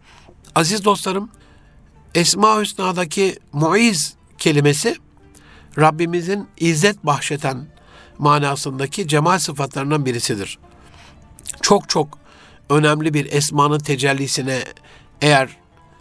Aziz 0.55 0.85
dostlarım, 0.85 1.31
Esma 2.15 2.61
Hüsna'daki 2.61 3.39
muiz 3.53 4.15
kelimesi 4.39 4.97
Rabbimizin 5.79 6.49
izzet 6.57 7.07
bahşeten 7.07 7.67
manasındaki 8.19 9.09
cemal 9.09 9.39
sıfatlarından 9.39 10.07
birisidir. 10.07 10.59
Çok 11.63 11.89
çok 11.89 12.19
önemli 12.71 13.15
bir 13.15 13.33
esmanın 13.33 13.79
tecellisine 13.79 14.65
eğer 15.23 15.49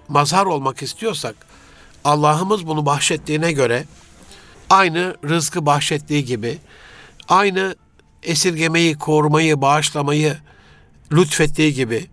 mazhar 0.07 0.45
olmak 0.45 0.81
istiyorsak 0.81 1.35
Allah'ımız 2.03 2.67
bunu 2.67 2.85
bahşettiğine 2.85 3.51
göre 3.51 3.85
aynı 4.69 5.15
rızkı 5.23 5.65
bahşettiği 5.65 6.25
gibi 6.25 6.57
aynı 7.29 7.75
esirgemeyi, 8.23 8.97
korumayı, 8.97 9.61
bağışlamayı 9.61 10.37
lütfettiği 11.11 11.73
gibi 11.73 12.05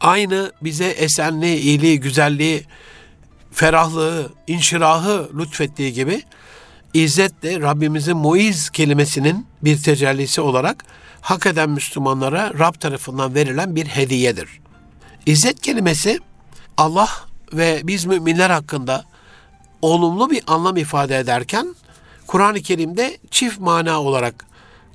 aynı 0.00 0.52
bize 0.62 0.86
esenliği, 0.86 1.58
iyiliği, 1.58 2.00
güzelliği, 2.00 2.64
ferahlığı, 3.56 4.32
inşirahı 4.46 5.28
lütfettiği 5.38 5.92
gibi 5.92 6.22
İzzet 6.94 7.42
de 7.42 7.60
Rabbimizin 7.60 8.16
muiz 8.16 8.70
kelimesinin 8.70 9.46
bir 9.62 9.82
tecellisi 9.82 10.40
olarak 10.40 10.84
hak 11.20 11.46
eden 11.46 11.70
Müslümanlara 11.70 12.52
Rab 12.58 12.74
tarafından 12.80 13.34
verilen 13.34 13.76
bir 13.76 13.86
hediyedir. 13.86 14.60
İzzet 15.26 15.60
kelimesi 15.60 16.18
Allah 16.76 17.08
ve 17.52 17.80
biz 17.84 18.04
müminler 18.04 18.50
hakkında 18.50 19.04
olumlu 19.82 20.30
bir 20.30 20.42
anlam 20.46 20.76
ifade 20.76 21.18
ederken 21.18 21.74
Kur'an-ı 22.26 22.60
Kerim'de 22.60 23.18
çift 23.30 23.60
mana 23.60 24.00
olarak 24.00 24.46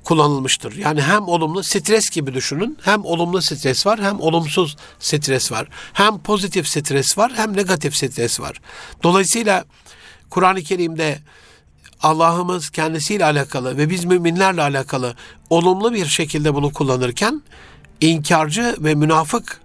kullanılmıştır. 0.04 0.76
Yani 0.76 1.02
hem 1.02 1.28
olumlu 1.28 1.62
stres 1.62 2.10
gibi 2.10 2.34
düşünün. 2.34 2.78
Hem 2.82 3.04
olumlu 3.04 3.42
stres 3.42 3.86
var 3.86 4.00
hem 4.00 4.20
olumsuz 4.20 4.76
stres 4.98 5.52
var. 5.52 5.68
Hem 5.92 6.18
pozitif 6.18 6.68
stres 6.68 7.18
var 7.18 7.32
hem 7.36 7.56
negatif 7.56 7.96
stres 7.96 8.40
var. 8.40 8.60
Dolayısıyla 9.02 9.64
Kur'an-ı 10.30 10.62
Kerim'de 10.62 11.18
Allah'ımız 12.02 12.70
kendisiyle 12.70 13.24
alakalı 13.24 13.76
ve 13.76 13.90
biz 13.90 14.04
müminlerle 14.04 14.62
alakalı 14.62 15.16
olumlu 15.50 15.92
bir 15.92 16.06
şekilde 16.06 16.54
bunu 16.54 16.72
kullanırken 16.72 17.42
inkarcı 18.00 18.76
ve 18.78 18.94
münafık 18.94 19.60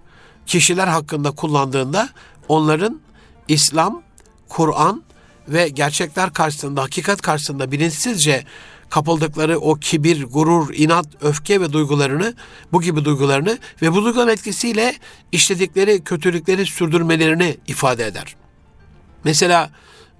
kişiler 0.46 0.88
hakkında 0.88 1.32
kullandığında 1.32 2.10
onların 2.48 3.00
İslam, 3.48 4.02
Kur'an 4.50 5.04
ve 5.48 5.70
gerçekler 5.70 6.34
karşısında, 6.34 6.82
hakikat 6.82 7.22
karşısında 7.22 7.72
bilinçsizce 7.72 8.44
kapıldıkları 8.90 9.60
o 9.60 9.76
kibir, 9.76 10.24
gurur, 10.24 10.74
inat, 10.74 11.06
öfke 11.22 11.62
ve 11.62 11.74
duygularını, 11.74 12.34
bu 12.72 12.82
gibi 12.82 13.06
duygularını 13.06 13.58
ve 13.82 13.94
bu 13.94 14.04
duyguların 14.04 14.32
etkisiyle 14.32 14.96
işledikleri 15.32 16.04
kötülükleri 16.04 16.66
sürdürmelerini 16.66 17.58
ifade 17.68 18.06
eder. 18.06 18.36
Mesela 19.24 19.70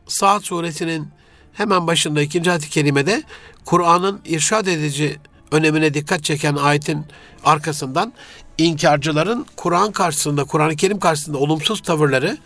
Saat 0.08 0.46
suresinin 0.46 1.08
hemen 1.54 1.88
başında 1.88 2.22
ikinci 2.22 2.52
ayet-i 2.52 2.70
kerimede 2.70 3.24
Kur'an'ın 3.66 4.22
irşad 4.26 4.68
edici 4.68 5.20
önemine 5.52 5.94
dikkat 5.94 6.24
çeken 6.24 6.56
ayetin 6.56 7.06
arkasından 7.46 8.14
inkarcıların 8.58 9.46
Kur'an 9.56 9.92
karşısında, 9.92 10.44
Kur'an-ı 10.44 10.76
Kerim 10.76 11.00
karşısında 11.00 11.38
olumsuz 11.38 11.82
tavırları 11.82 12.38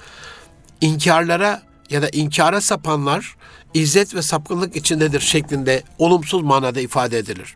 inkarlara 0.81 1.61
ya 1.89 2.01
da 2.01 2.09
inkara 2.09 2.61
sapanlar 2.61 3.35
izzet 3.73 4.15
ve 4.15 4.21
sapkınlık 4.21 4.75
içindedir 4.75 5.19
şeklinde 5.19 5.83
olumsuz 5.97 6.41
manada 6.41 6.81
ifade 6.81 7.17
edilir. 7.17 7.55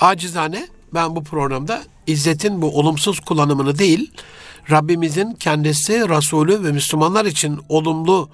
Acizane 0.00 0.68
ben 0.94 1.16
bu 1.16 1.24
programda 1.24 1.82
izzetin 2.06 2.62
bu 2.62 2.78
olumsuz 2.78 3.20
kullanımını 3.20 3.78
değil, 3.78 4.12
Rabbimizin 4.70 5.32
kendisi, 5.32 6.08
Resulü 6.08 6.64
ve 6.64 6.72
Müslümanlar 6.72 7.24
için 7.24 7.60
olumlu, 7.68 8.28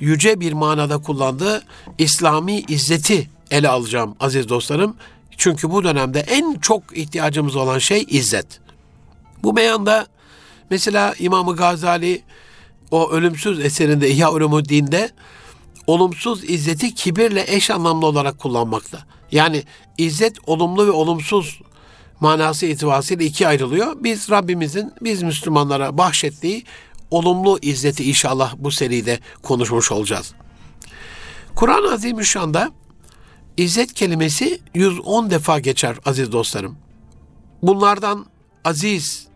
yüce 0.00 0.40
bir 0.40 0.52
manada 0.52 0.98
kullandığı 0.98 1.62
İslami 1.98 2.60
izzeti 2.60 3.30
ele 3.50 3.68
alacağım 3.68 4.16
aziz 4.20 4.48
dostlarım. 4.48 4.96
Çünkü 5.36 5.70
bu 5.70 5.84
dönemde 5.84 6.20
en 6.20 6.54
çok 6.54 6.98
ihtiyacımız 6.98 7.56
olan 7.56 7.78
şey 7.78 8.06
izzet. 8.08 8.60
Bu 9.42 9.52
meyanda 9.52 10.06
mesela 10.70 11.14
İmam 11.18 11.56
Gazali 11.56 12.22
o 12.90 13.10
ölümsüz 13.10 13.60
eserinde 13.60 14.10
İhya 14.10 14.32
Ulumuddin'de 14.32 15.10
olumsuz 15.86 16.50
izzeti 16.50 16.94
kibirle 16.94 17.44
eş 17.48 17.70
anlamlı 17.70 18.06
olarak 18.06 18.38
kullanmakta. 18.38 18.98
Yani 19.32 19.64
izzet 19.98 20.36
olumlu 20.46 20.86
ve 20.86 20.90
olumsuz 20.90 21.60
manası 22.20 22.66
itibariyle 22.66 23.24
ikiye 23.24 23.48
ayrılıyor. 23.48 23.96
Biz 24.00 24.30
Rabbimizin 24.30 24.92
biz 25.00 25.22
Müslümanlara 25.22 25.98
bahşettiği 25.98 26.64
olumlu 27.10 27.58
izzeti 27.62 28.04
inşallah 28.08 28.54
bu 28.58 28.70
seride 28.70 29.20
konuşmuş 29.42 29.92
olacağız. 29.92 30.34
Kur'an-ı 31.54 31.92
Azimüşşan'da 31.92 32.72
izzet 33.56 33.92
kelimesi 33.92 34.60
110 34.74 35.30
defa 35.30 35.58
geçer 35.58 35.96
aziz 36.04 36.32
dostlarım. 36.32 36.76
Bunlardan 37.62 38.26
aziz, 38.64 39.26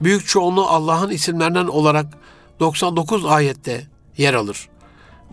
büyük 0.00 0.26
çoğunluğu 0.26 0.66
Allah'ın 0.66 1.10
isimlerinden 1.10 1.66
olarak 1.66 2.06
99 2.60 3.24
ayette 3.24 3.86
yer 4.18 4.34
alır. 4.34 4.68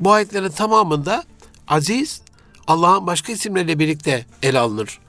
Bu 0.02 0.12
ayetlerin 0.12 0.50
tamamında 0.50 1.24
aziz 1.68 2.22
Allah'ın 2.68 3.08
başka 3.08 3.32
isimleriyle 3.32 3.80
birlikte 3.80 4.26
ele 4.44 4.60
alınır. 4.60 5.00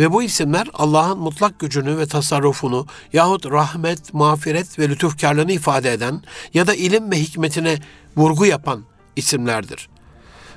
Ve 0.00 0.12
bu 0.12 0.22
isimler 0.22 0.68
Allah'ın 0.74 1.18
mutlak 1.18 1.58
gücünü 1.58 1.98
ve 1.98 2.06
tasarrufunu 2.06 2.86
yahut 3.12 3.46
rahmet, 3.46 4.14
mağfiret 4.14 4.78
ve 4.78 4.88
lütufkarlığını 4.88 5.52
ifade 5.52 5.92
eden 5.92 6.22
ya 6.54 6.66
da 6.66 6.74
ilim 6.74 7.10
ve 7.10 7.20
hikmetine 7.20 7.78
vurgu 8.16 8.46
yapan 8.46 8.82
isimlerdir. 9.16 9.88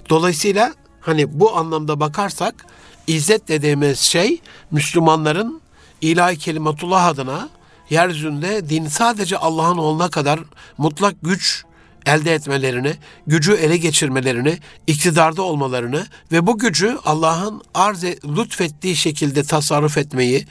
Dolayısıyla 0.09 0.73
hani 1.01 1.39
bu 1.39 1.57
anlamda 1.57 1.99
bakarsak 1.99 2.65
izzet 3.07 3.47
dediğimiz 3.47 3.99
şey 3.99 4.41
Müslümanların 4.71 5.61
ilahi 6.01 6.37
kelimatullah 6.37 7.05
adına 7.05 7.49
yeryüzünde 7.89 8.69
din 8.69 8.87
sadece 8.87 9.37
Allah'ın 9.37 9.77
olana 9.77 10.09
kadar 10.09 10.39
mutlak 10.77 11.15
güç 11.21 11.65
elde 12.05 12.33
etmelerini, 12.33 12.93
gücü 13.27 13.53
ele 13.53 13.77
geçirmelerini, 13.77 14.57
iktidarda 14.87 15.41
olmalarını 15.41 16.05
ve 16.31 16.47
bu 16.47 16.57
gücü 16.57 16.97
Allah'ın 17.05 17.61
arz 17.73 18.03
e, 18.03 18.17
lütfettiği 18.37 18.95
şekilde 18.95 19.43
tasarruf 19.43 19.97
etmeyi 19.97 20.47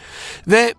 ve 0.46 0.74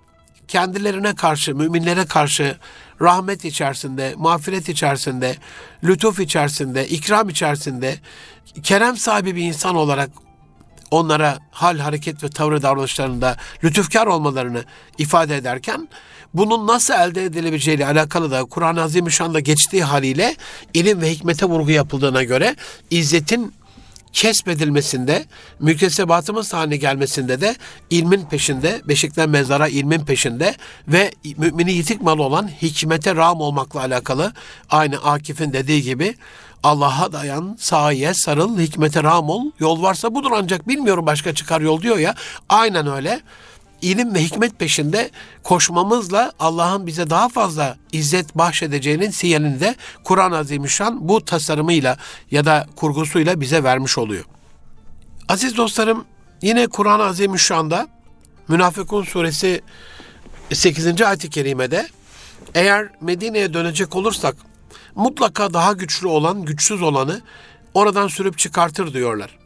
kendilerine 0.48 1.16
karşı, 1.16 1.56
müminlere 1.56 2.06
karşı 2.06 2.58
rahmet 3.02 3.46
içerisinde, 3.46 4.14
mağfiret 4.18 4.70
içerisinde, 4.70 5.36
lütuf 5.84 6.20
içerisinde, 6.20 6.88
ikram 6.88 7.30
içerisinde, 7.30 7.96
kerem 8.64 8.98
sahibi 8.98 9.36
bir 9.36 9.44
insan 9.44 9.76
olarak 9.76 10.10
onlara 10.92 11.38
hal, 11.52 11.78
hareket 11.78 12.24
ve 12.24 12.30
tavrı 12.30 12.62
davranışlarında 12.62 13.38
lütufkar 13.64 14.08
olmalarını 14.08 14.64
ifade 14.98 15.38
ederken 15.38 15.88
bunun 16.36 16.68
nasıl 16.68 16.94
elde 16.94 17.24
edilebileceğiyle 17.24 17.86
alakalı 17.86 18.32
da 18.32 18.44
Kur'an-ı 18.44 18.82
Azimüşşan'da 18.82 19.40
geçtiği 19.40 19.84
haliyle 19.84 20.36
ilim 20.74 21.02
ve 21.02 21.12
hikmete 21.12 21.46
vurgu 21.46 21.72
yapıldığına 21.72 22.24
göre 22.24 22.56
izzetin 22.92 23.54
kesbedilmesinde, 24.16 25.26
müktesebatımız 25.60 26.54
haline 26.54 26.78
gelmesinde 26.78 27.42
de 27.42 27.56
ilmin 27.90 28.26
peşinde, 28.26 28.82
beşikten 28.86 29.30
mezara 29.30 29.68
ilmin 29.68 30.00
peşinde 30.06 30.56
ve 30.88 31.12
mümini 31.38 31.72
yitik 31.72 32.02
malı 32.02 32.24
olan 32.24 32.48
hikmete 32.62 33.16
ram 33.16 33.42
olmakla 33.42 33.80
alakalı 33.80 34.34
aynı 34.70 34.98
Akif'in 34.98 35.54
dediği 35.54 35.82
gibi 35.82 36.16
Allah'a 36.64 37.12
dayan, 37.14 37.58
sahiye 37.60 38.14
sarıl, 38.14 38.60
hikmete 38.60 39.04
ram 39.04 39.30
ol. 39.30 39.52
Yol 39.60 39.82
varsa 39.82 40.16
budur 40.16 40.32
ancak 40.36 40.68
bilmiyorum 40.68 41.06
başka 41.06 41.34
çıkar 41.36 41.62
yol 41.62 41.82
diyor 41.82 41.98
ya. 41.98 42.16
Aynen 42.50 42.88
öyle. 42.88 43.22
İlim 43.86 44.16
ve 44.16 44.24
hikmet 44.24 44.60
peşinde 44.60 45.10
koşmamızla 45.44 46.32
Allah'ın 46.40 46.88
bize 46.88 47.10
daha 47.10 47.30
fazla 47.30 47.78
izzet 47.92 48.38
bahşedeceğinin 48.38 49.10
sinyalini 49.10 49.60
de 49.60 49.76
Kur'an-ı 50.04 50.38
Azimüşşan 50.38 51.10
bu 51.10 51.26
tasarımıyla 51.26 51.98
ya 52.32 52.46
da 52.46 52.68
kurgusuyla 52.76 53.42
bize 53.42 53.64
vermiş 53.64 53.98
oluyor. 53.98 54.26
Aziz 55.30 55.58
dostlarım 55.58 56.06
yine 56.42 56.68
Kur'an-ı 56.68 57.04
Azimüşşan'da 57.04 57.88
Münafıkun 58.48 59.04
suresi 59.04 59.62
8. 60.54 61.02
ayet-i 61.02 61.30
kerimede 61.30 61.88
eğer 62.56 62.90
Medine'ye 63.02 63.54
dönecek 63.54 63.96
olursak 63.96 64.36
mutlaka 64.96 65.54
daha 65.54 65.74
güçlü 65.74 66.08
olan 66.08 66.46
güçsüz 66.46 66.82
olanı 66.82 67.22
oradan 67.74 68.08
sürüp 68.08 68.38
çıkartır 68.38 68.94
diyorlar. 68.94 69.38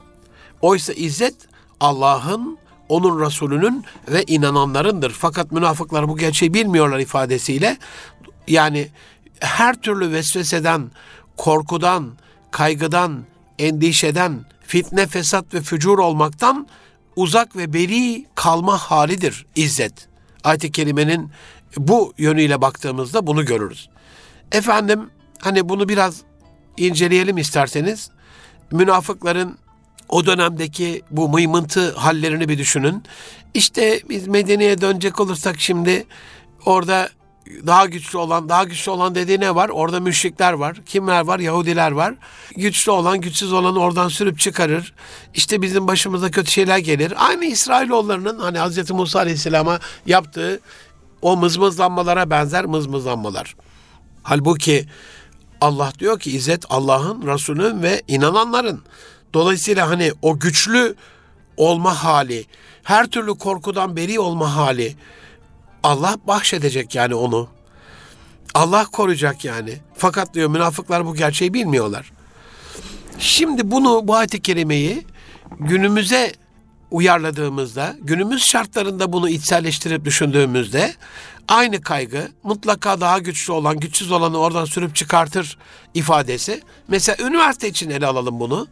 Oysa 0.62 0.94
izzet 0.94 1.36
Allah'ın, 1.80 2.58
onun 2.90 3.26
Resulünün 3.26 3.86
ve 4.08 4.24
inananlarındır. 4.24 5.12
Fakat 5.12 5.52
münafıklar 5.52 6.08
bu 6.08 6.18
gerçeği 6.18 6.54
bilmiyorlar 6.54 7.00
ifadesiyle. 7.00 7.78
Yani 8.48 8.88
her 9.40 9.82
türlü 9.82 10.12
vesveseden, 10.12 10.92
korkudan, 11.38 12.12
kaygıdan, 12.52 13.24
endişeden, 13.60 14.46
fitne, 14.62 15.08
fesat 15.08 15.54
ve 15.54 15.62
fücur 15.62 15.98
olmaktan 15.98 16.68
uzak 17.16 17.56
ve 17.56 17.74
beri 17.74 18.26
kalma 18.36 18.78
halidir 18.78 19.46
izzet. 19.56 20.08
Ayet-i 20.44 20.72
Kerime'nin 20.72 21.32
bu 21.78 22.14
yönüyle 22.18 22.62
baktığımızda 22.62 23.28
bunu 23.28 23.46
görürüz. 23.46 23.90
Efendim 24.52 25.10
hani 25.42 25.70
bunu 25.70 25.90
biraz 25.90 26.22
inceleyelim 26.78 27.38
isterseniz. 27.38 28.10
Münafıkların 28.72 29.58
o 30.10 30.26
dönemdeki 30.26 31.02
bu 31.12 31.30
mıymıntı 31.30 31.92
hallerini 31.96 32.50
bir 32.50 32.58
düşünün. 32.58 33.04
İşte 33.54 34.02
biz 34.10 34.28
Medine'ye 34.28 34.82
dönecek 34.82 35.20
olursak 35.20 35.60
şimdi 35.60 36.06
orada 36.66 37.10
daha 37.68 37.86
güçlü 37.86 38.18
olan, 38.18 38.50
daha 38.50 38.64
güçlü 38.64 38.92
olan 38.92 39.16
dediği 39.16 39.40
ne 39.40 39.56
var? 39.56 39.70
Orada 39.70 40.00
müşrikler 40.00 40.54
var. 40.54 40.78
Kimler 40.86 41.26
var? 41.26 41.40
Yahudiler 41.40 41.92
var. 41.92 42.14
Güçlü 42.56 42.92
olan, 42.92 43.22
güçsüz 43.22 43.54
olanı 43.54 43.80
oradan 43.80 44.08
sürüp 44.08 44.40
çıkarır. 44.40 44.94
İşte 45.34 45.62
bizim 45.62 45.88
başımıza 45.88 46.32
kötü 46.32 46.52
şeyler 46.52 46.78
gelir. 46.78 47.14
Aynı 47.18 47.46
İsrailoğullarının 47.46 48.40
hani 48.40 48.60
Hz. 48.60 48.92
Musa 48.92 49.20
Aleyhisselam'a 49.20 49.80
yaptığı 50.06 50.60
o 51.22 51.38
mızmızlanmalara 51.38 52.30
benzer 52.30 52.66
mızmızlanmalar. 52.66 53.56
Halbuki 54.24 54.86
Allah 55.62 55.92
diyor 56.00 56.20
ki 56.20 56.32
İzzet 56.32 56.66
Allah'ın, 56.70 57.28
Resulünün 57.28 57.84
ve 57.84 58.02
inananların. 58.08 58.84
Dolayısıyla 59.34 59.90
hani 59.90 60.12
o 60.22 60.40
güçlü 60.40 60.96
olma 61.58 62.04
hali, 62.04 62.46
her 62.84 63.08
türlü 63.08 63.38
korkudan 63.38 63.96
beri 63.96 64.20
olma 64.20 64.56
hali 64.56 64.96
Allah 65.84 66.18
bahşedecek 66.28 66.96
yani 66.96 67.16
onu. 67.16 67.48
Allah 68.54 68.86
koruyacak 68.86 69.46
yani. 69.46 69.78
Fakat 69.98 70.34
diyor 70.34 70.50
münafıklar 70.50 71.06
bu 71.06 71.16
gerçeği 71.16 71.54
bilmiyorlar. 71.54 72.12
Şimdi 73.20 73.72
bunu 73.72 74.08
bu 74.08 74.16
ayet-i 74.16 74.42
kerimeyi 74.42 75.06
günümüze 75.60 76.34
uyarladığımızda, 76.92 77.96
günümüz 78.02 78.44
şartlarında 78.44 79.14
bunu 79.14 79.30
içselleştirip 79.30 80.06
düşündüğümüzde 80.06 80.94
aynı 81.48 81.82
kaygı 81.82 82.28
mutlaka 82.44 83.02
daha 83.02 83.20
güçlü 83.20 83.54
olan, 83.54 83.80
güçsüz 83.80 84.12
olanı 84.12 84.38
oradan 84.38 84.66
sürüp 84.66 84.96
çıkartır 84.96 85.58
ifadesi. 85.94 86.62
Mesela 86.88 87.28
üniversite 87.28 87.70
için 87.70 87.90
ele 87.90 88.08
alalım 88.08 88.40
bunu. 88.40 88.68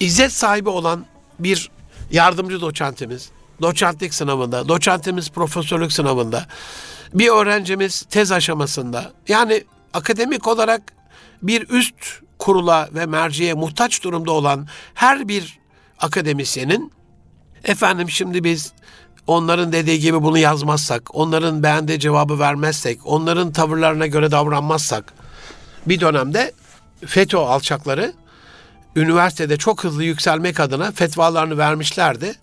İzzet 0.00 0.32
sahibi 0.32 0.68
olan 0.68 1.06
bir 1.38 1.70
yardımcı 2.10 2.60
doçentimiz, 2.60 3.30
doçentlik 3.62 4.14
sınavında, 4.14 4.68
doçentimiz 4.68 5.30
profesörlük 5.30 5.92
sınavında, 5.92 6.46
bir 7.14 7.28
öğrencimiz 7.28 8.02
tez 8.02 8.32
aşamasında. 8.32 9.12
Yani 9.28 9.64
akademik 9.94 10.48
olarak 10.48 10.82
bir 11.42 11.68
üst 11.68 11.94
kurula 12.38 12.88
ve 12.94 13.06
merciye 13.06 13.54
muhtaç 13.54 14.04
durumda 14.04 14.32
olan 14.32 14.68
her 14.94 15.28
bir 15.28 15.58
akademisyenin 15.98 16.92
efendim 17.64 18.10
şimdi 18.10 18.44
biz 18.44 18.72
onların 19.26 19.72
dediği 19.72 20.00
gibi 20.00 20.22
bunu 20.22 20.38
yazmazsak, 20.38 21.14
onların 21.14 21.62
beğendiği 21.62 22.00
cevabı 22.00 22.38
vermezsek, 22.38 23.00
onların 23.04 23.52
tavırlarına 23.52 24.06
göre 24.06 24.30
davranmazsak 24.30 25.12
bir 25.86 26.00
dönemde 26.00 26.52
FETÖ 27.06 27.38
alçakları 27.38 28.12
üniversitede 28.96 29.56
çok 29.56 29.84
hızlı 29.84 30.04
yükselmek 30.04 30.60
adına 30.60 30.92
fetvalarını 30.92 31.58
vermişlerdi. 31.58 32.34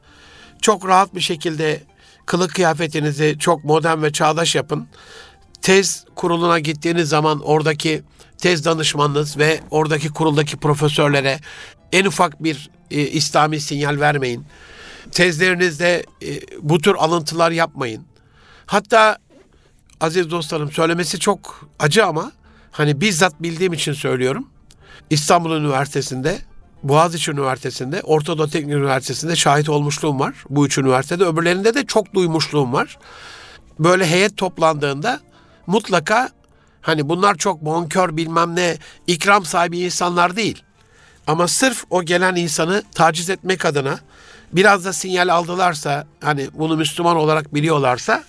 Çok 0.61 0.87
rahat 0.87 1.15
bir 1.15 1.21
şekilde 1.21 1.83
kılık 2.25 2.55
kıyafetinizi 2.55 3.35
çok 3.39 3.63
modern 3.63 4.01
ve 4.01 4.11
çağdaş 4.11 4.55
yapın. 4.55 4.87
Tez 5.61 6.05
kuruluna 6.15 6.59
gittiğiniz 6.59 7.09
zaman 7.09 7.39
oradaki 7.39 8.03
tez 8.37 8.65
danışmanınız 8.65 9.37
ve 9.37 9.59
oradaki 9.71 10.09
kuruldaki 10.09 10.57
profesörlere 10.57 11.39
en 11.91 12.05
ufak 12.05 12.43
bir 12.43 12.69
e, 12.91 13.01
İslami 13.01 13.59
sinyal 13.59 13.99
vermeyin. 13.99 14.45
Tezlerinizde 15.11 16.05
e, 16.21 16.41
bu 16.61 16.81
tür 16.81 16.95
alıntılar 16.95 17.51
yapmayın. 17.51 18.05
Hatta 18.65 19.17
aziz 20.01 20.31
dostlarım 20.31 20.71
söylemesi 20.71 21.19
çok 21.19 21.69
acı 21.79 22.05
ama 22.05 22.31
hani 22.71 23.01
bizzat 23.01 23.41
bildiğim 23.41 23.73
için 23.73 23.93
söylüyorum. 23.93 24.47
İstanbul 25.09 25.51
Üniversitesi'nde, 25.55 26.39
Boğaziçi 26.83 27.31
Üniversitesi'nde, 27.31 28.01
Orta 28.03 28.37
Doğu 28.37 28.49
Teknik 28.49 28.75
Üniversitesi'nde 28.75 29.35
şahit 29.35 29.69
olmuşluğum 29.69 30.19
var. 30.19 30.33
Bu 30.49 30.65
üç 30.65 30.77
üniversitede. 30.77 31.25
Öbürlerinde 31.25 31.73
de 31.73 31.85
çok 31.85 32.13
duymuşluğum 32.13 32.73
var. 32.73 32.97
Böyle 33.79 34.07
heyet 34.07 34.37
toplandığında 34.37 35.19
mutlaka 35.67 36.29
hani 36.81 37.09
bunlar 37.09 37.35
çok 37.35 37.61
bonkör 37.61 38.17
bilmem 38.17 38.55
ne 38.55 38.77
ikram 39.07 39.45
sahibi 39.45 39.79
insanlar 39.79 40.35
değil. 40.35 40.63
Ama 41.27 41.47
sırf 41.47 41.83
o 41.89 42.03
gelen 42.03 42.35
insanı 42.35 42.83
taciz 42.95 43.29
etmek 43.29 43.65
adına 43.65 43.99
biraz 44.53 44.85
da 44.85 44.93
sinyal 44.93 45.27
aldılarsa 45.27 46.07
hani 46.21 46.49
bunu 46.53 46.77
Müslüman 46.77 47.15
olarak 47.15 47.53
biliyorlarsa 47.53 48.23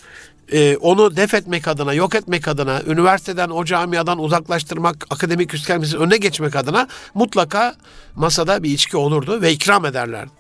e, 0.53 0.77
onu 0.77 1.17
def 1.17 1.35
etmek 1.35 1.69
adına, 1.69 1.95
yok 1.95 2.15
etmek 2.15 2.49
adına, 2.49 2.83
üniversiteden, 2.87 3.51
o 3.51 3.65
camiadan 3.65 4.19
uzaklaştırmak, 4.19 5.07
akademik 5.11 5.53
yükselmesinin 5.53 6.01
önüne 6.01 6.17
geçmek 6.17 6.57
adına 6.57 6.89
mutlaka 7.15 7.75
masada 8.15 8.63
bir 8.63 8.71
içki 8.71 8.97
olurdu 8.97 9.43
ve 9.43 9.53
ikram 9.53 9.85
ederlerdi. 9.85 10.31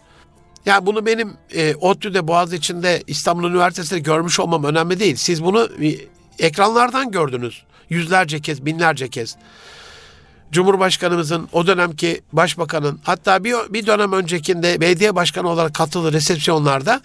Yani 0.66 0.86
bunu 0.86 1.06
benim 1.06 1.32
e, 1.54 1.74
ODTÜ'de, 1.74 2.28
Boğaziçi'nde, 2.28 3.02
İstanbul 3.06 3.50
Üniversitesi'nde 3.50 4.00
görmüş 4.00 4.40
olmam 4.40 4.64
önemli 4.64 5.00
değil. 5.00 5.16
Siz 5.16 5.44
bunu 5.44 5.68
e, 5.82 5.96
ekranlardan 6.46 7.10
gördünüz. 7.10 7.62
Yüzlerce 7.90 8.40
kez, 8.40 8.66
binlerce 8.66 9.08
kez. 9.08 9.36
Cumhurbaşkanımızın, 10.52 11.48
o 11.52 11.66
dönemki 11.66 12.20
başbakanın, 12.32 13.00
hatta 13.02 13.44
bir, 13.44 13.54
bir 13.70 13.86
dönem 13.86 14.12
öncekinde 14.12 14.80
belediye 14.80 15.14
başkanı 15.14 15.48
olarak 15.48 15.74
katıldığı 15.74 16.12
resepsiyonlarda 16.12 17.00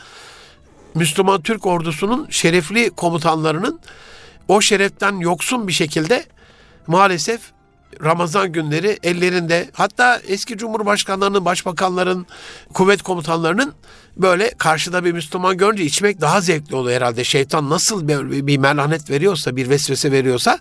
Müslüman 0.95 1.41
Türk 1.41 1.65
ordusunun 1.65 2.27
şerefli 2.29 2.89
komutanlarının 2.89 3.79
o 4.47 4.61
şereften 4.61 5.17
yoksun 5.17 5.67
bir 5.67 5.73
şekilde 5.73 6.25
maalesef 6.87 7.41
Ramazan 8.03 8.51
günleri 8.51 8.99
ellerinde 9.03 9.69
hatta 9.73 10.21
eski 10.27 10.57
cumhurbaşkanlarının, 10.57 11.45
başbakanların, 11.45 12.25
kuvvet 12.73 13.01
komutanlarının 13.01 13.73
böyle 14.17 14.49
karşıda 14.49 15.05
bir 15.05 15.11
Müslüman 15.11 15.57
görünce 15.57 15.83
içmek 15.83 16.21
daha 16.21 16.41
zevkli 16.41 16.75
oluyor 16.75 16.97
herhalde. 16.97 17.23
Şeytan 17.23 17.69
nasıl 17.69 18.07
bir, 18.07 18.47
bir 18.47 18.57
melanet 18.57 19.09
veriyorsa, 19.09 19.55
bir 19.55 19.69
vesvese 19.69 20.11
veriyorsa 20.11 20.59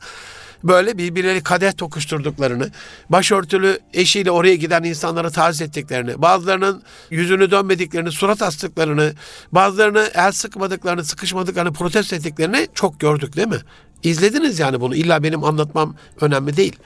böyle 0.64 0.98
birbirleri 0.98 1.42
kadeh 1.42 1.72
tokuşturduklarını, 1.72 2.70
başörtülü 3.08 3.78
eşiyle 3.92 4.30
oraya 4.30 4.54
giden 4.54 4.82
insanlara 4.82 5.30
taziz 5.30 5.62
ettiklerini, 5.62 6.22
bazılarının 6.22 6.82
yüzünü 7.10 7.50
dönmediklerini, 7.50 8.12
surat 8.12 8.42
astıklarını, 8.42 9.12
bazılarını 9.52 10.10
el 10.14 10.32
sıkmadıklarını, 10.32 11.04
sıkışmadıklarını 11.04 11.72
protesto 11.72 12.16
ettiklerini 12.16 12.68
çok 12.74 13.00
gördük 13.00 13.36
değil 13.36 13.48
mi? 13.48 13.60
İzlediniz 14.02 14.58
yani 14.58 14.80
bunu. 14.80 14.96
İlla 14.96 15.22
benim 15.22 15.44
anlatmam 15.44 15.96
önemli 16.20 16.56
değil. 16.56 16.76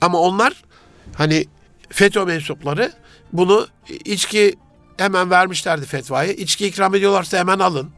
Ama 0.00 0.18
onlar 0.18 0.64
hani 1.14 1.44
FETÖ 1.90 2.24
mensupları 2.24 2.92
bunu 3.32 3.66
içki 4.04 4.54
hemen 4.96 5.30
vermişlerdi 5.30 5.86
fetvayı. 5.86 6.32
İçki 6.32 6.66
ikram 6.66 6.94
ediyorlarsa 6.94 7.38
hemen 7.38 7.58
alın. 7.58 7.90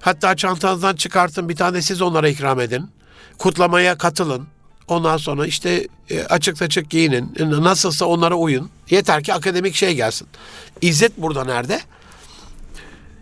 Hatta 0.00 0.36
çantanızdan 0.36 0.96
çıkartın 0.96 1.48
bir 1.48 1.56
tane 1.56 1.82
siz 1.82 2.02
onlara 2.02 2.28
ikram 2.28 2.60
edin 2.60 2.90
kutlamaya 3.40 3.98
katılın. 3.98 4.46
Ondan 4.88 5.16
sonra 5.16 5.46
işte 5.46 5.88
e, 6.10 6.24
açık 6.24 6.62
açık 6.62 6.90
giyinin. 6.90 7.34
Nasılsa 7.38 8.06
onlara 8.06 8.34
uyun. 8.34 8.70
Yeter 8.90 9.22
ki 9.22 9.34
akademik 9.34 9.74
şey 9.74 9.94
gelsin. 9.94 10.28
İzzet 10.80 11.18
burada 11.18 11.44
nerede? 11.44 11.80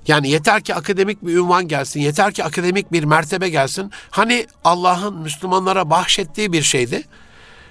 Yani 0.07 0.29
yeter 0.29 0.63
ki 0.63 0.75
akademik 0.75 1.27
bir 1.27 1.37
ünvan 1.37 1.69
gelsin. 1.69 2.01
Yeter 2.01 2.33
ki 2.33 2.45
akademik 2.45 2.93
bir 2.93 3.05
mertebe 3.05 3.49
gelsin. 3.49 3.91
Hani 4.11 4.47
Allah'ın 4.65 5.17
Müslümanlara 5.19 5.91
bahşettiği 5.91 6.53
bir 6.53 6.63
şeydi. 6.63 7.03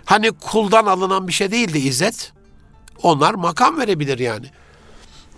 Hani 0.06 0.32
kuldan 0.32 0.86
alınan 0.86 1.28
bir 1.28 1.34
şey 1.34 1.52
değildi 1.52 1.78
izzet. 1.78 2.34
Onlar 3.04 3.34
makam 3.34 3.80
verebilir 3.80 4.20
yani. 4.20 4.46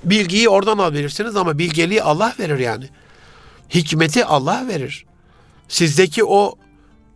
Bilgiyi 0.04 0.50
oradan 0.50 0.78
alabilirsiniz 0.78 1.36
ama 1.36 1.58
bilgeliği 1.58 2.04
Allah 2.04 2.34
verir 2.40 2.60
yani. 2.60 2.90
Hikmeti 3.74 4.26
Allah 4.26 4.68
verir. 4.68 5.06
Sizdeki 5.68 6.24
o 6.24 6.56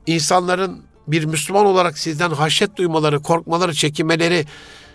insanların 0.08 0.84
bir 1.08 1.26
Müslüman 1.26 1.66
olarak 1.66 1.98
sizden 1.98 2.30
haşyet 2.30 2.78
duymaları, 2.78 3.22
korkmaları, 3.22 3.74
çekinmeleri, 3.74 4.46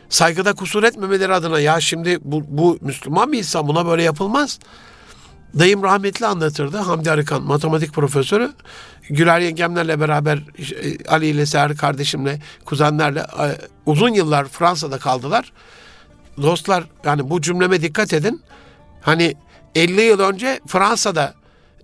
saygıda 0.08 0.52
kusur 0.52 0.82
etmemeleri 0.82 1.34
adına 1.34 1.60
ya 1.60 1.80
şimdi 1.80 2.18
bu, 2.22 2.44
bu 2.48 2.78
Müslüman 2.80 3.32
bir 3.32 3.38
insan 3.38 3.68
buna 3.68 3.86
böyle 3.86 4.02
yapılmaz. 4.02 4.58
Dayım 5.58 5.82
rahmetli 5.82 6.26
anlatırdı. 6.26 6.76
Hamdi 6.76 7.10
Arıkan 7.10 7.42
matematik 7.42 7.92
profesörü. 7.92 8.52
Güler 9.10 9.40
yengemlerle 9.40 10.00
beraber 10.00 10.36
e, 10.36 11.04
Ali 11.08 11.26
ile 11.26 11.46
Seher 11.46 11.76
kardeşimle, 11.76 12.40
kuzenlerle 12.64 13.20
e, 13.20 13.58
uzun 13.86 14.08
yıllar 14.08 14.48
Fransa'da 14.48 14.98
kaldılar. 14.98 15.52
Dostlar 16.42 16.84
yani 17.04 17.30
bu 17.30 17.40
cümleme 17.40 17.82
dikkat 17.82 18.12
edin. 18.12 18.42
Hani 19.00 19.34
50 19.74 20.00
yıl 20.00 20.20
önce 20.20 20.60
Fransa'da 20.66 21.34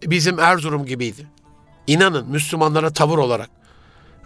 bizim 0.07 0.39
Erzurum 0.39 0.87
gibiydi. 0.87 1.34
İnanın 1.87 2.29
Müslümanlara 2.29 2.92
tavır 2.92 3.18
olarak. 3.18 3.51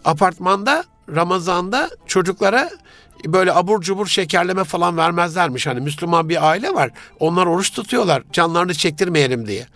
Apartmanda 0.04 0.84
Ramazan'da 1.14 1.90
çocuklara 2.06 2.70
böyle 3.26 3.52
abur 3.52 3.80
cubur 3.80 4.06
şekerleme 4.06 4.64
falan 4.64 4.96
vermezlermiş. 4.96 5.66
Hani 5.66 5.80
Müslüman 5.80 6.28
bir 6.28 6.48
aile 6.48 6.74
var. 6.74 6.90
Onlar 7.20 7.46
oruç 7.46 7.72
tutuyorlar. 7.72 8.22
Canlarını 8.32 8.74
çektirmeyelim 8.74 9.46
diye. 9.46 9.66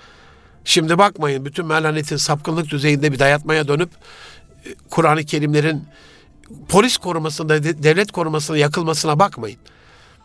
Şimdi 0.64 0.98
bakmayın 0.98 1.44
bütün 1.44 1.66
melanetin 1.66 2.16
sapkınlık 2.16 2.70
düzeyinde 2.70 3.12
bir 3.12 3.18
dayatmaya 3.18 3.68
dönüp 3.68 3.90
e, 4.64 4.68
Kur'an-ı 4.90 5.24
Kerimlerin 5.24 5.84
polis 6.68 6.96
korumasında, 6.96 7.64
devlet 7.64 8.12
korumasında 8.12 8.58
yakılmasına 8.58 9.18
bakmayın. 9.18 9.58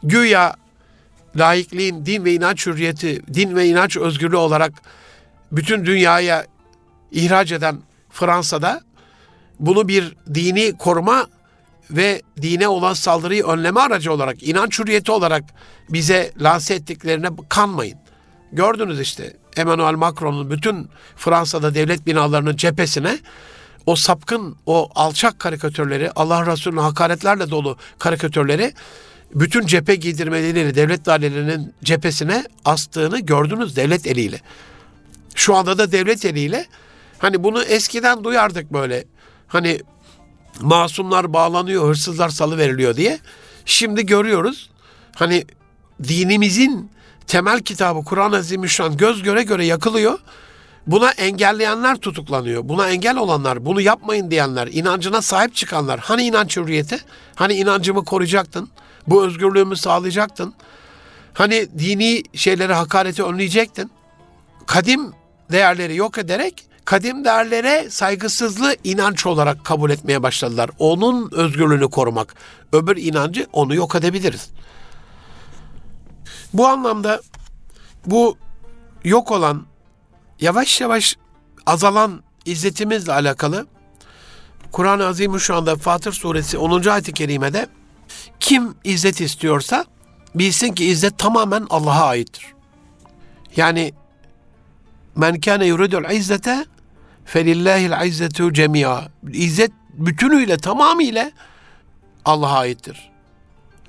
Güya 0.03 0.55
laikliğin 1.35 2.05
din 2.05 2.25
ve 2.25 2.33
inanç 2.33 2.67
hürriyeti, 2.67 3.33
din 3.33 3.55
ve 3.55 3.67
inanç 3.67 3.97
özgürlüğü 3.97 4.35
olarak 4.35 4.73
bütün 5.51 5.85
dünyaya 5.85 6.45
ihraç 7.11 7.51
eden 7.51 7.81
Fransa'da 8.09 8.81
bunu 9.59 9.87
bir 9.87 10.15
dini 10.33 10.77
koruma 10.77 11.27
ve 11.91 12.21
dine 12.41 12.67
olan 12.67 12.93
saldırıyı 12.93 13.43
önleme 13.45 13.79
aracı 13.79 14.13
olarak, 14.13 14.43
inanç 14.43 14.79
hürriyeti 14.79 15.11
olarak 15.11 15.43
bize 15.89 16.31
lanse 16.41 16.73
ettiklerine 16.73 17.29
kanmayın. 17.49 17.97
Gördünüz 18.51 18.99
işte 18.99 19.37
Emmanuel 19.57 19.93
Macron'un 19.93 20.51
bütün 20.51 20.89
Fransa'da 21.15 21.75
devlet 21.75 22.07
binalarının 22.07 22.55
cephesine 22.55 23.19
o 23.85 23.95
sapkın, 23.95 24.55
o 24.65 24.89
alçak 24.95 25.39
karikatürleri, 25.39 26.11
Allah 26.15 26.45
Resulü'nün 26.45 26.81
hakaretlerle 26.81 27.49
dolu 27.49 27.77
karikatürleri 27.99 28.73
bütün 29.35 29.65
cephe 29.65 29.95
giydirmeleriyle 29.95 30.75
devlet 30.75 31.05
dairelerinin 31.05 31.73
cephesine 31.83 32.43
astığını 32.65 33.19
gördünüz 33.19 33.75
devlet 33.75 34.07
eliyle. 34.07 34.41
Şu 35.35 35.55
anda 35.55 35.77
da 35.77 35.91
devlet 35.91 36.25
eliyle 36.25 36.65
Hani 37.19 37.43
bunu 37.43 37.63
eskiden 37.63 38.23
duyardık 38.23 38.73
böyle. 38.73 39.05
Hani 39.47 39.79
masumlar 40.61 41.33
bağlanıyor, 41.33 41.89
hırsızlar 41.89 42.29
salı 42.29 42.57
veriliyor 42.57 42.95
diye. 42.95 43.19
Şimdi 43.65 44.05
görüyoruz. 44.05 44.69
Hani 45.15 45.45
dinimizin 46.03 46.91
temel 47.27 47.59
kitabı 47.59 48.03
Kur'an-ı 48.03 48.35
Azimüşşan 48.35 48.97
göz 48.97 49.23
göre 49.23 49.43
göre 49.43 49.65
yakılıyor. 49.65 50.19
Buna 50.87 51.11
engelleyenler 51.11 51.95
tutuklanıyor. 51.95 52.69
Buna 52.69 52.89
engel 52.89 53.17
olanlar, 53.17 53.65
bunu 53.65 53.81
yapmayın 53.81 54.31
diyenler, 54.31 54.67
inancına 54.67 55.21
sahip 55.21 55.55
çıkanlar. 55.55 55.99
Hani 55.99 56.23
inanç 56.23 56.57
hürriyeti? 56.57 56.99
Hani 57.35 57.53
inancımı 57.53 58.05
koruyacaktın? 58.05 58.69
Bu 59.07 59.25
özgürlüğümü 59.25 59.75
sağlayacaktın? 59.75 60.53
Hani 61.33 61.67
dini 61.79 62.23
şeyleri 62.33 62.73
hakareti 62.73 63.23
önleyecektin? 63.23 63.91
Kadim 64.65 65.11
değerleri 65.51 65.95
yok 65.95 66.17
ederek 66.17 66.65
kadim 66.87 67.25
değerlere 67.25 67.89
saygısızlığı 67.89 68.75
inanç 68.83 69.25
olarak 69.25 69.65
kabul 69.65 69.89
etmeye 69.89 70.23
başladılar. 70.23 70.69
Onun 70.79 71.31
özgürlüğünü 71.31 71.89
korumak. 71.89 72.35
Öbür 72.73 72.97
inancı 72.97 73.47
onu 73.53 73.75
yok 73.75 73.95
edebiliriz. 73.95 74.49
Bu 76.53 76.67
anlamda 76.67 77.21
bu 78.05 78.37
yok 79.03 79.31
olan, 79.31 79.65
yavaş 80.41 80.81
yavaş 80.81 81.15
azalan 81.65 82.23
izzetimizle 82.45 83.13
alakalı 83.13 83.67
Kur'an-ı 84.71 85.07
Azimüşşan'da 85.07 85.75
Fatır 85.75 86.13
Suresi 86.13 86.57
10. 86.57 86.85
ayet-i 86.85 87.13
kerimede 87.13 87.67
kim 88.39 88.75
izzet 88.83 89.21
istiyorsa 89.21 89.85
bilsin 90.35 90.73
ki 90.73 90.85
izzet 90.85 91.17
tamamen 91.17 91.67
Allah'a 91.69 92.05
aittir. 92.05 92.45
Yani 93.55 93.93
men 95.15 95.39
kâne 95.39 95.65
yuridul 95.65 96.11
izzete 96.11 96.65
felillahil 97.27 98.07
izzetu 98.07 98.53
cemia. 98.53 99.01
İzzet 99.33 99.71
bütünüyle 99.93 100.57
tamamıyla 100.57 101.31
Allah'a 102.25 102.59
aittir. 102.59 103.09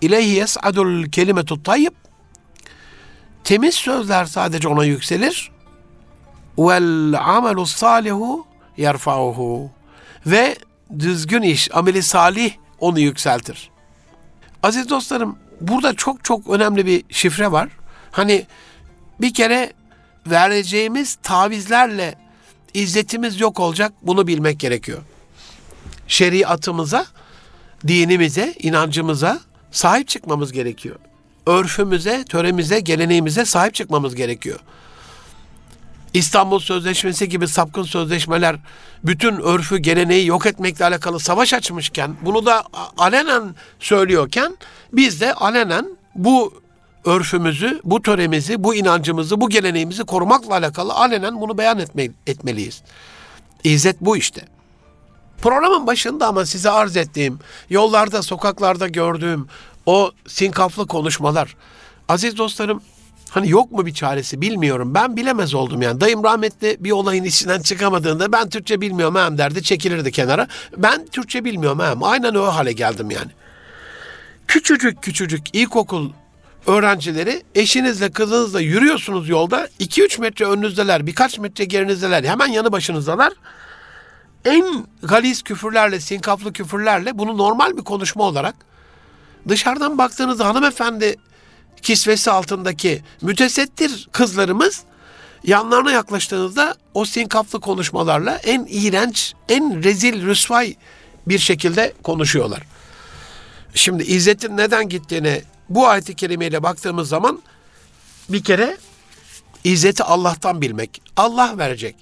İleyhi 0.00 0.30
yes'adul 0.30 1.04
kelimetu 1.10 1.62
tayyib. 1.62 1.92
Temiz 3.44 3.74
sözler 3.74 4.24
sadece 4.24 4.68
ona 4.68 4.84
yükselir. 4.84 5.50
Vel 6.58 7.14
amelu 7.36 7.66
salihu 7.66 8.46
yerfa'uhu. 8.76 9.70
Ve 10.26 10.56
düzgün 10.98 11.42
iş, 11.42 11.74
ameli 11.74 12.02
salih 12.02 12.52
onu 12.78 13.00
yükseltir. 13.00 13.70
Aziz 14.62 14.88
dostlarım, 14.88 15.38
burada 15.60 15.94
çok 15.94 16.24
çok 16.24 16.50
önemli 16.50 16.86
bir 16.86 17.04
şifre 17.10 17.52
var. 17.52 17.68
Hani 18.10 18.46
bir 19.20 19.34
kere 19.34 19.72
vereceğimiz 20.26 21.18
tavizlerle 21.22 22.27
izzetimiz 22.74 23.40
yok 23.40 23.60
olacak. 23.60 23.92
Bunu 24.02 24.26
bilmek 24.26 24.60
gerekiyor. 24.60 24.98
Şeriatımıza, 26.08 27.06
dinimize, 27.86 28.54
inancımıza 28.58 29.40
sahip 29.70 30.08
çıkmamız 30.08 30.52
gerekiyor. 30.52 30.96
Örfümüze, 31.46 32.24
töremize, 32.24 32.80
geleneğimize 32.80 33.44
sahip 33.44 33.74
çıkmamız 33.74 34.14
gerekiyor. 34.14 34.58
İstanbul 36.14 36.58
Sözleşmesi 36.58 37.28
gibi 37.28 37.48
sapkın 37.48 37.82
sözleşmeler 37.82 38.56
bütün 39.04 39.36
örfü, 39.36 39.78
geleneği 39.78 40.26
yok 40.26 40.46
etmekle 40.46 40.84
alakalı 40.84 41.20
savaş 41.20 41.54
açmışken, 41.54 42.16
bunu 42.22 42.46
da 42.46 42.64
alenen 42.98 43.54
söylüyorken 43.80 44.56
biz 44.92 45.20
de 45.20 45.34
alenen 45.34 45.86
bu 46.14 46.62
örfümüzü, 47.04 47.80
bu 47.84 48.02
töremizi, 48.02 48.64
bu 48.64 48.74
inancımızı, 48.74 49.40
bu 49.40 49.48
geleneğimizi 49.48 50.04
korumakla 50.04 50.54
alakalı 50.54 50.92
alenen 50.92 51.40
bunu 51.40 51.58
beyan 51.58 51.78
etme, 51.78 52.08
etmeliyiz. 52.26 52.82
İzzet 53.64 54.00
bu 54.00 54.16
işte. 54.16 54.42
Programın 55.42 55.86
başında 55.86 56.26
ama 56.26 56.46
size 56.46 56.70
arz 56.70 56.96
ettiğim, 56.96 57.38
yollarda, 57.70 58.22
sokaklarda 58.22 58.88
gördüğüm 58.88 59.46
o 59.86 60.10
sinkaflı 60.26 60.86
konuşmalar. 60.86 61.56
Aziz 62.08 62.36
dostlarım, 62.36 62.82
Hani 63.30 63.50
yok 63.50 63.72
mu 63.72 63.86
bir 63.86 63.94
çaresi 63.94 64.40
bilmiyorum. 64.40 64.94
Ben 64.94 65.16
bilemez 65.16 65.54
oldum 65.54 65.82
yani. 65.82 66.00
Dayım 66.00 66.24
rahmetli 66.24 66.76
bir 66.80 66.90
olayın 66.90 67.24
içinden 67.24 67.60
çıkamadığında 67.60 68.32
ben 68.32 68.48
Türkçe 68.48 68.80
bilmiyorum 68.80 69.14
hem 69.14 69.38
derdi 69.38 69.62
çekilirdi 69.62 70.12
kenara. 70.12 70.48
Ben 70.76 71.06
Türkçe 71.06 71.44
bilmiyorum 71.44 71.80
hem. 71.80 72.02
Aynen 72.02 72.34
o 72.34 72.42
hale 72.42 72.72
geldim 72.72 73.10
yani. 73.10 73.30
Küçücük 74.48 75.02
küçücük 75.02 75.54
ilkokul 75.54 76.10
öğrencileri 76.68 77.42
eşinizle 77.54 78.10
kızınızla 78.10 78.60
yürüyorsunuz 78.60 79.28
yolda. 79.28 79.68
2-3 79.80 80.20
metre 80.20 80.44
önünüzdeler, 80.44 81.06
birkaç 81.06 81.38
metre 81.38 81.64
gerinizdeler, 81.64 82.24
hemen 82.24 82.46
yanı 82.46 82.72
başınızdalar. 82.72 83.32
En 84.44 84.86
galis 85.02 85.42
küfürlerle, 85.42 86.00
sinkaflı 86.00 86.52
küfürlerle 86.52 87.18
bunu 87.18 87.38
normal 87.38 87.76
bir 87.76 87.84
konuşma 87.84 88.24
olarak 88.24 88.54
dışarıdan 89.48 89.98
baktığınızda 89.98 90.46
hanımefendi 90.46 91.16
kisvesi 91.82 92.30
altındaki 92.30 93.02
mütesettir 93.22 94.08
kızlarımız 94.12 94.82
yanlarına 95.44 95.92
yaklaştığınızda 95.92 96.76
o 96.94 97.04
sinkaflı 97.04 97.60
konuşmalarla 97.60 98.36
en 98.36 98.66
iğrenç, 98.70 99.34
en 99.48 99.84
rezil, 99.84 100.26
rüsvay 100.26 100.74
bir 101.26 101.38
şekilde 101.38 101.92
konuşuyorlar. 102.02 102.62
Şimdi 103.74 104.02
İzzet'in 104.02 104.56
neden 104.56 104.88
gittiğine 104.88 105.42
bu 105.68 105.88
ayet-i 105.88 106.14
kerimeyle 106.14 106.62
baktığımız 106.62 107.08
zaman 107.08 107.42
bir 108.28 108.44
kere 108.44 108.76
İzzet'i 109.64 110.04
Allah'tan 110.04 110.60
bilmek. 110.60 111.02
Allah 111.16 111.58
verecek. 111.58 111.96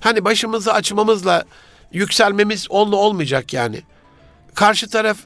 Hani 0.00 0.24
başımızı 0.24 0.72
açmamızla 0.72 1.44
yükselmemiz 1.92 2.70
onunla 2.70 2.96
olmayacak 2.96 3.52
yani. 3.52 3.82
Karşı 4.54 4.88
taraf 4.88 5.16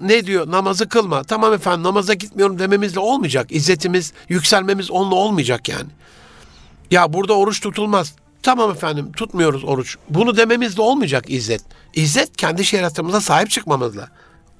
ne 0.00 0.26
diyor? 0.26 0.50
Namazı 0.50 0.88
kılma. 0.88 1.24
Tamam 1.24 1.52
efendim 1.52 1.82
namaza 1.82 2.14
gitmiyorum 2.14 2.58
dememizle 2.58 3.00
olmayacak. 3.00 3.46
İzzetimiz, 3.50 4.12
yükselmemiz 4.28 4.90
onunla 4.90 5.14
olmayacak 5.14 5.68
yani. 5.68 5.88
Ya 6.90 7.12
burada 7.12 7.32
oruç 7.32 7.60
tutulmaz. 7.60 8.14
Tamam 8.42 8.70
efendim 8.70 9.12
tutmuyoruz 9.12 9.64
oruç. 9.64 9.96
Bunu 10.10 10.36
dememizle 10.36 10.82
olmayacak 10.82 11.24
izzet. 11.30 11.62
İzzet 11.94 12.36
kendi 12.36 12.64
şeriatımıza 12.64 13.20
sahip 13.20 13.50
çıkmamızla. 13.50 14.08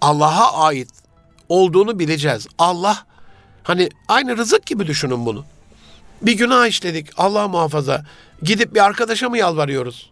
Allah'a 0.00 0.62
ait 0.62 0.88
olduğunu 1.48 1.98
bileceğiz. 1.98 2.46
Allah 2.58 3.06
hani 3.62 3.88
aynı 4.08 4.36
rızık 4.36 4.66
gibi 4.66 4.86
düşünün 4.86 5.26
bunu. 5.26 5.44
Bir 6.22 6.32
günah 6.32 6.66
işledik 6.66 7.08
Allah 7.16 7.48
muhafaza. 7.48 8.04
Gidip 8.42 8.74
bir 8.74 8.84
arkadaşa 8.84 9.28
mı 9.28 9.38
yalvarıyoruz? 9.38 10.10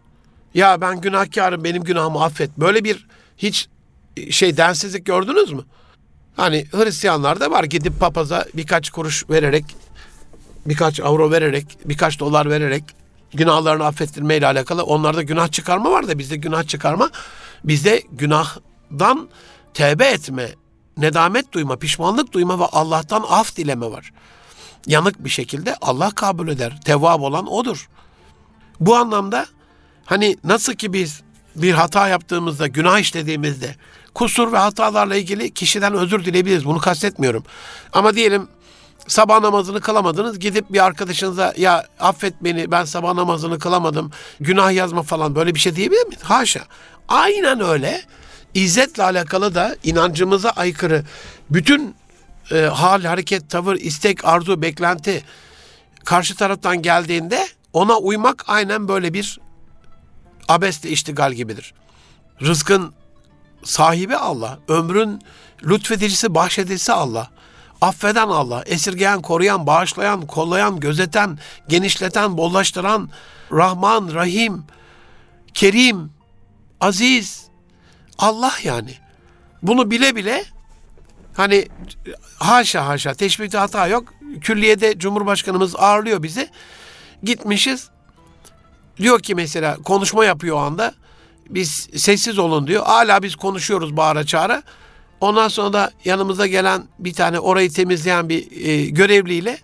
Ya 0.53 0.81
ben 0.81 1.01
günahkarım 1.01 1.63
benim 1.63 1.83
günahımı 1.83 2.23
affet. 2.23 2.57
Böyle 2.57 2.83
bir 2.83 3.07
hiç 3.37 3.67
şey 4.29 4.57
densizlik 4.57 5.05
gördünüz 5.05 5.51
mü? 5.51 5.61
Hani 6.35 6.65
Hristiyanlar 6.71 7.39
da 7.39 7.51
var 7.51 7.63
gidip 7.63 7.99
papaza 7.99 8.45
birkaç 8.53 8.89
kuruş 8.89 9.29
vererek, 9.29 9.65
birkaç 10.65 10.99
avro 10.99 11.31
vererek, 11.31 11.65
birkaç 11.85 12.19
dolar 12.19 12.49
vererek 12.49 12.83
günahlarını 13.33 13.85
affettirmeyle 13.85 14.47
alakalı 14.47 14.83
onlarda 14.83 15.21
günah 15.21 15.51
çıkarma 15.51 15.91
var 15.91 16.07
da 16.07 16.19
bizde 16.19 16.35
günah 16.35 16.67
çıkarma, 16.67 17.09
bizde 17.63 18.03
günahdan 18.11 19.29
tevbe 19.73 20.05
etme, 20.05 20.49
nedamet 20.97 21.51
duyma, 21.51 21.75
pişmanlık 21.75 22.31
duyma 22.31 22.59
ve 22.59 22.65
Allah'tan 22.65 23.25
af 23.29 23.55
dileme 23.55 23.91
var. 23.91 24.11
Yanık 24.87 25.23
bir 25.23 25.29
şekilde 25.29 25.75
Allah 25.81 26.11
kabul 26.11 26.47
eder. 26.47 26.79
Tevvab 26.85 27.21
olan 27.21 27.47
odur. 27.47 27.89
Bu 28.79 28.95
anlamda 28.95 29.45
hani 30.05 30.37
nasıl 30.43 30.73
ki 30.73 30.93
biz 30.93 31.21
bir 31.55 31.73
hata 31.73 32.07
yaptığımızda, 32.07 32.67
günah 32.67 32.99
işlediğimizde 32.99 33.75
kusur 34.13 34.51
ve 34.51 34.57
hatalarla 34.57 35.15
ilgili 35.15 35.53
kişiden 35.53 35.93
özür 35.93 36.25
dileyebiliriz. 36.25 36.65
Bunu 36.65 36.79
kastetmiyorum. 36.79 37.43
Ama 37.93 38.15
diyelim 38.15 38.47
sabah 39.07 39.41
namazını 39.41 39.81
kılamadınız. 39.81 40.39
Gidip 40.39 40.73
bir 40.73 40.85
arkadaşınıza 40.85 41.53
ya 41.57 41.85
affet 41.99 42.33
beni 42.41 42.71
ben 42.71 42.85
sabah 42.85 43.13
namazını 43.13 43.59
kılamadım. 43.59 44.11
Günah 44.39 44.71
yazma 44.71 45.03
falan 45.03 45.35
böyle 45.35 45.55
bir 45.55 45.59
şey 45.59 45.75
diyebilir 45.75 46.05
miyiz? 46.05 46.23
Haşa. 46.23 46.61
Aynen 47.07 47.61
öyle. 47.61 48.01
İzzetle 48.53 49.03
alakalı 49.03 49.55
da 49.55 49.75
inancımıza 49.83 50.49
aykırı 50.49 51.03
bütün 51.49 51.95
e, 52.51 52.61
hal, 52.61 53.03
hareket, 53.03 53.49
tavır, 53.49 53.75
istek, 53.75 54.25
arzu, 54.25 54.61
beklenti 54.61 55.23
karşı 56.05 56.35
taraftan 56.35 56.81
geldiğinde 56.81 57.47
ona 57.73 57.97
uymak 57.97 58.43
aynen 58.47 58.87
böyle 58.87 59.13
bir 59.13 59.39
abesle 60.47 60.89
iştigal 60.89 61.33
gibidir. 61.33 61.73
Rızkın 62.41 62.93
sahibi 63.63 64.15
Allah, 64.15 64.59
ömrün 64.67 65.21
lütfedicisi, 65.63 66.35
bahşedicisi 66.35 66.93
Allah. 66.93 67.29
Affeden 67.81 68.27
Allah, 68.27 68.63
esirgeyen, 68.65 69.21
koruyan, 69.21 69.67
bağışlayan, 69.67 70.27
kollayan, 70.27 70.79
gözeten, 70.79 71.39
genişleten, 71.67 72.37
bollaştıran, 72.37 73.09
Rahman, 73.51 74.13
Rahim, 74.13 74.63
Kerim, 75.53 76.11
Aziz, 76.81 77.46
Allah 78.17 78.53
yani. 78.63 78.93
Bunu 79.61 79.91
bile 79.91 80.15
bile 80.15 80.45
hani 81.33 81.67
haşa 82.39 82.87
haşa 82.87 83.13
teşbihte 83.13 83.57
hata 83.57 83.87
yok. 83.87 84.13
Külliyede 84.41 84.99
Cumhurbaşkanımız 84.99 85.75
ağırlıyor 85.75 86.23
bizi. 86.23 86.49
Gitmişiz. 87.23 87.89
Diyor 88.97 89.19
ki 89.19 89.35
mesela 89.35 89.77
konuşma 89.83 90.25
yapıyor 90.25 90.55
o 90.55 90.59
anda 90.59 90.93
biz 91.49 91.89
sessiz 91.95 92.39
olun 92.39 92.67
diyor. 92.67 92.85
Hala 92.85 93.23
biz 93.23 93.35
konuşuyoruz 93.35 93.97
bağıra 93.97 94.25
çağıra. 94.25 94.63
Ondan 95.21 95.47
sonra 95.47 95.73
da 95.73 95.91
yanımıza 96.05 96.47
gelen 96.47 96.83
bir 96.99 97.13
tane 97.13 97.39
orayı 97.39 97.71
temizleyen 97.71 98.29
bir 98.29 98.67
e, 98.67 98.85
görevliyle 98.85 99.57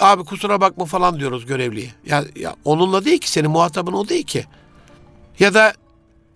abi 0.00 0.24
kusura 0.24 0.60
bakma 0.60 0.84
falan 0.84 1.20
diyoruz 1.20 1.46
görevliye. 1.46 1.90
Ya, 2.06 2.24
ya 2.36 2.56
onunla 2.64 3.04
değil 3.04 3.18
ki 3.18 3.30
senin 3.30 3.50
muhatabın 3.50 3.92
o 3.92 4.08
değil 4.08 4.26
ki. 4.26 4.44
Ya 5.38 5.54
da 5.54 5.72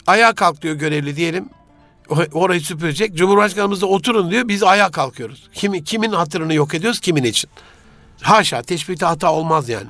ayağa 0.07 0.35
kalk 0.35 0.63
diyor 0.63 0.75
görevli 0.75 1.17
diyelim. 1.17 1.49
Orayı 2.33 2.61
süpürecek. 2.61 3.15
Cumhurbaşkanımız 3.15 3.81
da 3.81 3.87
oturun 3.87 4.31
diyor. 4.31 4.49
Biz 4.49 4.63
ayağa 4.63 4.91
kalkıyoruz. 4.91 5.49
Kimi, 5.55 5.85
kimin 5.85 6.13
hatırını 6.13 6.55
yok 6.55 6.75
ediyoruz 6.75 7.01
kimin 7.01 7.25
için? 7.25 7.51
Haşa 8.21 8.63
teşbihte 8.63 9.07
hata 9.07 9.33
olmaz 9.33 9.69
yani. 9.69 9.89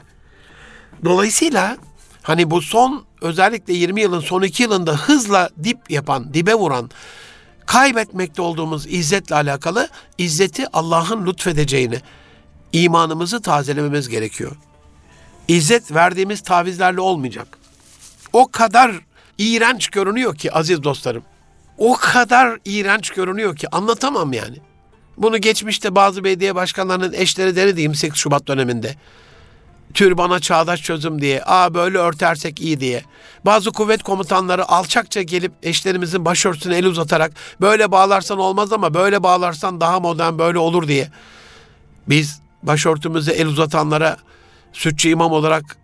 Dolayısıyla 1.04 1.76
Hani 2.22 2.50
bu 2.50 2.62
son 2.62 3.04
özellikle 3.20 3.74
20 3.74 4.00
yılın 4.00 4.20
son 4.20 4.42
2 4.42 4.62
yılında 4.62 4.96
hızla 4.96 5.50
dip 5.64 5.90
yapan, 5.90 6.34
dibe 6.34 6.54
vuran, 6.54 6.90
kaybetmekte 7.66 8.42
olduğumuz 8.42 8.86
izzetle 8.86 9.34
alakalı 9.34 9.88
izzeti 10.18 10.66
Allah'ın 10.72 11.26
lütfedeceğini, 11.26 12.00
imanımızı 12.72 13.42
tazelememiz 13.42 14.08
gerekiyor. 14.08 14.56
İzzet 15.48 15.94
verdiğimiz 15.94 16.40
tavizlerle 16.40 17.00
olmayacak. 17.00 17.58
O 18.32 18.50
kadar 18.50 18.92
iğrenç 19.38 19.88
görünüyor 19.88 20.36
ki 20.36 20.52
aziz 20.52 20.82
dostlarım. 20.82 21.22
O 21.78 21.96
kadar 21.96 22.58
iğrenç 22.64 23.10
görünüyor 23.10 23.56
ki 23.56 23.68
anlatamam 23.68 24.32
yani. 24.32 24.56
Bunu 25.16 25.38
geçmişte 25.38 25.94
bazı 25.94 26.24
belediye 26.24 26.54
başkanlarının 26.54 27.12
eşleri 27.12 27.56
denedi 27.56 27.80
28 27.80 28.18
Şubat 28.18 28.48
döneminde. 28.48 28.94
Türbana 29.94 30.40
çağdaş 30.40 30.82
çözüm 30.82 31.22
diye, 31.22 31.42
aa 31.46 31.74
böyle 31.74 31.98
örtersek 31.98 32.60
iyi 32.60 32.80
diye. 32.80 33.04
Bazı 33.44 33.72
kuvvet 33.72 34.02
komutanları 34.02 34.68
alçakça 34.68 35.22
gelip 35.22 35.52
eşlerimizin 35.62 36.24
başörtüsüne 36.24 36.76
el 36.76 36.86
uzatarak 36.86 37.32
böyle 37.60 37.92
bağlarsan 37.92 38.38
olmaz 38.38 38.72
ama 38.72 38.94
böyle 38.94 39.22
bağlarsan 39.22 39.80
daha 39.80 40.00
modern 40.00 40.38
böyle 40.38 40.58
olur 40.58 40.88
diye. 40.88 41.10
Biz 42.08 42.40
başörtümüze 42.62 43.32
el 43.32 43.46
uzatanlara 43.46 44.16
sütçü 44.72 45.08
imam 45.08 45.32
olarak 45.32 45.76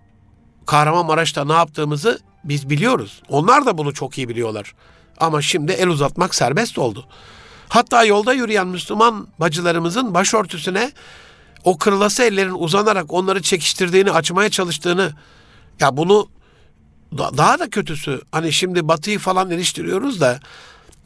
Kahramanmaraş'ta 0.66 1.44
ne 1.44 1.52
yaptığımızı 1.52 2.20
biz 2.48 2.70
biliyoruz. 2.70 3.22
Onlar 3.28 3.66
da 3.66 3.78
bunu 3.78 3.94
çok 3.94 4.18
iyi 4.18 4.28
biliyorlar. 4.28 4.74
Ama 5.18 5.42
şimdi 5.42 5.72
el 5.72 5.88
uzatmak 5.88 6.34
serbest 6.34 6.78
oldu. 6.78 7.06
Hatta 7.68 8.04
yolda 8.04 8.32
yürüyen 8.32 8.66
Müslüman 8.66 9.28
bacılarımızın 9.40 10.14
başörtüsüne 10.14 10.92
o 11.64 11.78
kırılası 11.78 12.22
ellerin 12.22 12.54
uzanarak 12.54 13.12
onları 13.12 13.42
çekiştirdiğini, 13.42 14.10
açmaya 14.10 14.50
çalıştığını 14.50 15.12
ya 15.80 15.96
bunu 15.96 16.28
daha 17.18 17.58
da 17.58 17.70
kötüsü 17.70 18.20
hani 18.32 18.52
şimdi 18.52 18.88
Batı'yı 18.88 19.18
falan 19.18 19.50
eleştiriyoruz 19.50 20.20
da 20.20 20.40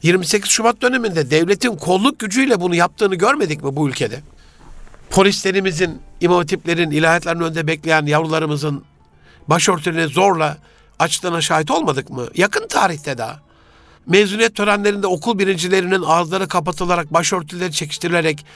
28 0.03 0.51
Şubat 0.51 0.83
döneminde 0.83 1.31
devletin 1.31 1.77
kolluk 1.77 2.19
gücüyle 2.19 2.61
bunu 2.61 2.75
yaptığını 2.75 3.15
görmedik 3.15 3.65
mi 3.65 3.77
bu 3.77 3.89
ülkede? 3.89 4.21
Polislerimizin, 5.11 6.03
imam 6.21 6.39
hatiplerin, 6.39 6.91
ilahiyatların 6.91 7.41
önünde 7.41 7.67
bekleyen 7.67 8.07
yavrularımızın 8.07 8.85
başörtülerini 9.49 10.13
zorla 10.13 10.57
açtığına 11.01 11.41
şahit 11.41 11.71
olmadık 11.71 12.11
mı? 12.11 12.29
Yakın 12.35 12.69
tarihte 12.69 13.19
daha. 13.19 13.41
Mezuniyet 14.07 14.55
törenlerinde 14.55 15.07
okul 15.07 15.39
birincilerinin 15.39 16.03
ağızları 16.03 16.49
kapatılarak, 16.49 17.13
başörtüleri 17.13 17.73
çekiştirilerek 17.73 18.47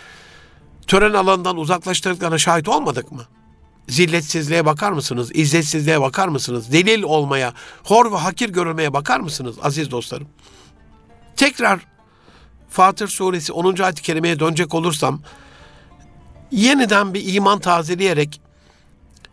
tören 0.86 1.12
alanından 1.12 1.56
uzaklaştırdıklarına 1.56 2.38
şahit 2.38 2.68
olmadık 2.68 3.12
mı? 3.12 3.24
Zilletsizliğe 3.88 4.66
bakar 4.66 4.92
mısınız? 4.92 5.30
İzzetsizliğe 5.34 6.00
bakar 6.00 6.28
mısınız? 6.28 6.72
Delil 6.72 7.02
olmaya, 7.02 7.54
hor 7.84 8.12
ve 8.12 8.16
hakir 8.16 8.48
görülmeye 8.48 8.92
bakar 8.92 9.20
mısınız 9.20 9.56
aziz 9.62 9.90
dostlarım? 9.90 10.28
Tekrar 11.36 11.80
Fatır 12.68 13.08
suresi 13.08 13.52
10. 13.52 13.82
ayet-i 13.82 14.02
kerimeye 14.02 14.40
dönecek 14.40 14.74
olursam 14.74 15.20
yeniden 16.50 17.14
bir 17.14 17.34
iman 17.34 17.58
tazeleyerek 17.58 18.40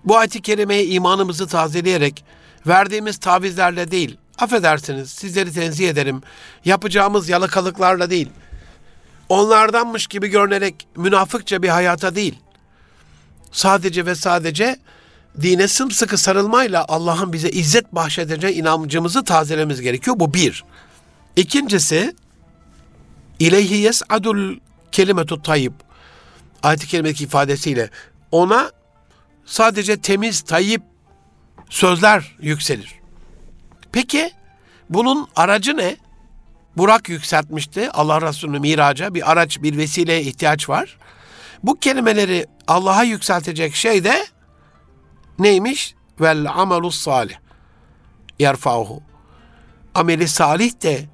bu 0.06 0.18
ayet-i 0.18 0.42
kerimeye 0.42 0.86
imanımızı 0.86 1.48
tazeleyerek 1.48 2.26
verdiğimiz 2.68 3.18
tavizlerle 3.18 3.92
değil, 3.92 4.18
affedersiniz 4.38 5.10
sizleri 5.10 5.54
tenzih 5.54 5.90
ederim, 5.90 6.22
yapacağımız 6.66 7.30
yalakalıklarla 7.30 8.10
değil, 8.10 8.30
onlardanmış 9.30 10.08
gibi 10.08 10.28
görünerek 10.28 10.88
münafıkça 10.96 11.64
bir 11.64 11.70
hayata 11.70 12.16
değil, 12.16 12.40
sadece 13.52 14.06
ve 14.06 14.16
sadece 14.16 14.78
dine 15.42 15.68
sımsıkı 15.68 16.18
sarılmayla 16.18 16.86
Allah'ın 16.88 17.34
bize 17.34 17.50
izzet 17.50 17.96
bahşedeceği 17.96 18.54
inancımızı 18.54 19.24
tazelememiz 19.24 19.82
gerekiyor. 19.82 20.20
Bu 20.20 20.34
bir. 20.34 20.64
İkincisi, 21.36 22.16
ileyhi 23.40 23.76
yes'adul 23.76 24.58
kelimetu 24.92 25.42
tayyib. 25.42 25.74
Ayet-i 26.64 26.88
kerimedeki 26.88 27.24
ifadesiyle 27.24 27.90
ona 28.32 28.72
sadece 29.46 30.02
temiz, 30.02 30.42
tayyip 30.42 30.82
sözler 31.72 32.36
yükselir. 32.42 32.96
Peki 33.92 34.32
bunun 34.90 35.28
aracı 35.36 35.78
ne? 35.78 35.98
Burak 36.78 37.10
yükseltmişti 37.10 37.92
Allah 37.92 38.22
Resulü'nü 38.22 38.60
miraca. 38.60 39.14
Bir 39.14 39.32
araç, 39.32 39.62
bir 39.62 39.78
vesileye 39.78 40.22
ihtiyaç 40.22 40.70
var. 40.70 40.98
Bu 41.64 41.80
kelimeleri 41.80 42.48
Allah'a 42.68 43.04
yükseltecek 43.04 43.76
şey 43.76 44.04
de 44.04 44.26
neymiş? 45.40 45.96
Vel 46.22 46.50
amelus 46.50 47.00
salih. 47.00 47.36
Yerfa'uhu. 48.40 49.04
Ameli 49.96 50.28
salih 50.28 50.82
de, 50.84 51.06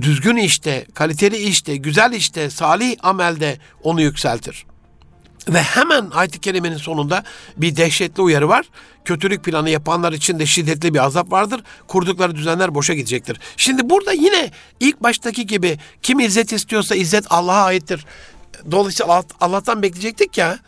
düzgün 0.00 0.36
işte, 0.36 0.86
kaliteli 0.94 1.36
işte, 1.36 1.76
güzel 1.76 2.12
işte, 2.12 2.50
salih 2.50 2.96
amelde 3.02 3.58
onu 3.82 4.00
yükseltir. 4.00 4.66
Ve 5.48 5.62
hemen 5.62 6.10
ayet-i 6.10 6.40
kerimenin 6.40 6.76
sonunda 6.76 7.24
bir 7.56 7.76
dehşetli 7.76 8.22
uyarı 8.22 8.48
var. 8.48 8.66
Kötülük 9.04 9.44
planı 9.44 9.70
yapanlar 9.70 10.12
için 10.12 10.38
de 10.38 10.46
şiddetli 10.46 10.94
bir 10.94 11.04
azap 11.04 11.32
vardır. 11.32 11.60
Kurdukları 11.88 12.36
düzenler 12.36 12.74
boşa 12.74 12.94
gidecektir. 12.94 13.40
Şimdi 13.56 13.90
burada 13.90 14.12
yine 14.12 14.50
ilk 14.80 15.02
baştaki 15.02 15.46
gibi 15.46 15.78
kim 16.02 16.20
izzet 16.20 16.52
istiyorsa 16.52 16.94
izzet 16.94 17.24
Allah'a 17.30 17.64
aittir. 17.64 18.06
Dolayısıyla 18.70 19.22
Allah'tan 19.40 19.82
bekleyecektik 19.82 20.38
ya. 20.38 20.58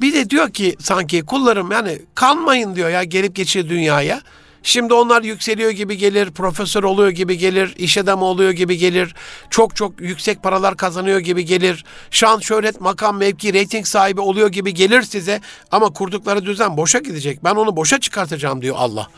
Bir 0.00 0.14
de 0.14 0.30
diyor 0.30 0.50
ki 0.50 0.76
sanki 0.80 1.22
kullarım 1.22 1.72
yani 1.72 2.02
kanmayın 2.14 2.76
diyor 2.76 2.90
ya 2.90 3.04
gelip 3.04 3.36
geçiyor 3.36 3.68
dünyaya. 3.68 4.22
Şimdi 4.68 4.94
onlar 4.94 5.22
yükseliyor 5.22 5.70
gibi 5.70 5.96
gelir, 5.96 6.30
profesör 6.30 6.82
oluyor 6.82 7.08
gibi 7.08 7.38
gelir, 7.38 7.74
iş 7.76 7.98
adamı 7.98 8.24
oluyor 8.24 8.50
gibi 8.50 8.76
gelir, 8.76 9.14
çok 9.50 9.76
çok 9.76 10.00
yüksek 10.00 10.42
paralar 10.42 10.76
kazanıyor 10.76 11.18
gibi 11.18 11.44
gelir, 11.44 11.84
şan, 12.10 12.38
şöhret, 12.38 12.80
makam, 12.80 13.16
mevki, 13.16 13.52
reyting 13.52 13.86
sahibi 13.86 14.20
oluyor 14.20 14.48
gibi 14.48 14.74
gelir 14.74 15.02
size 15.02 15.40
ama 15.70 15.92
kurdukları 15.92 16.44
düzen 16.44 16.76
boşa 16.76 16.98
gidecek. 16.98 17.44
Ben 17.44 17.54
onu 17.54 17.76
boşa 17.76 18.00
çıkartacağım 18.00 18.62
diyor 18.62 18.76
Allah. 18.78 19.08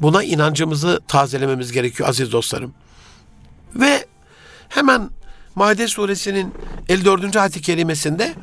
Buna 0.00 0.22
inancımızı 0.22 1.00
tazelememiz 1.08 1.72
gerekiyor 1.72 2.08
aziz 2.08 2.32
dostlarım. 2.32 2.74
Ve 3.74 4.06
hemen 4.68 5.10
Maide 5.54 5.88
suresinin 5.88 6.54
54. 6.88 7.36
ayet-i 7.36 7.62
kerimesinde 7.62 8.34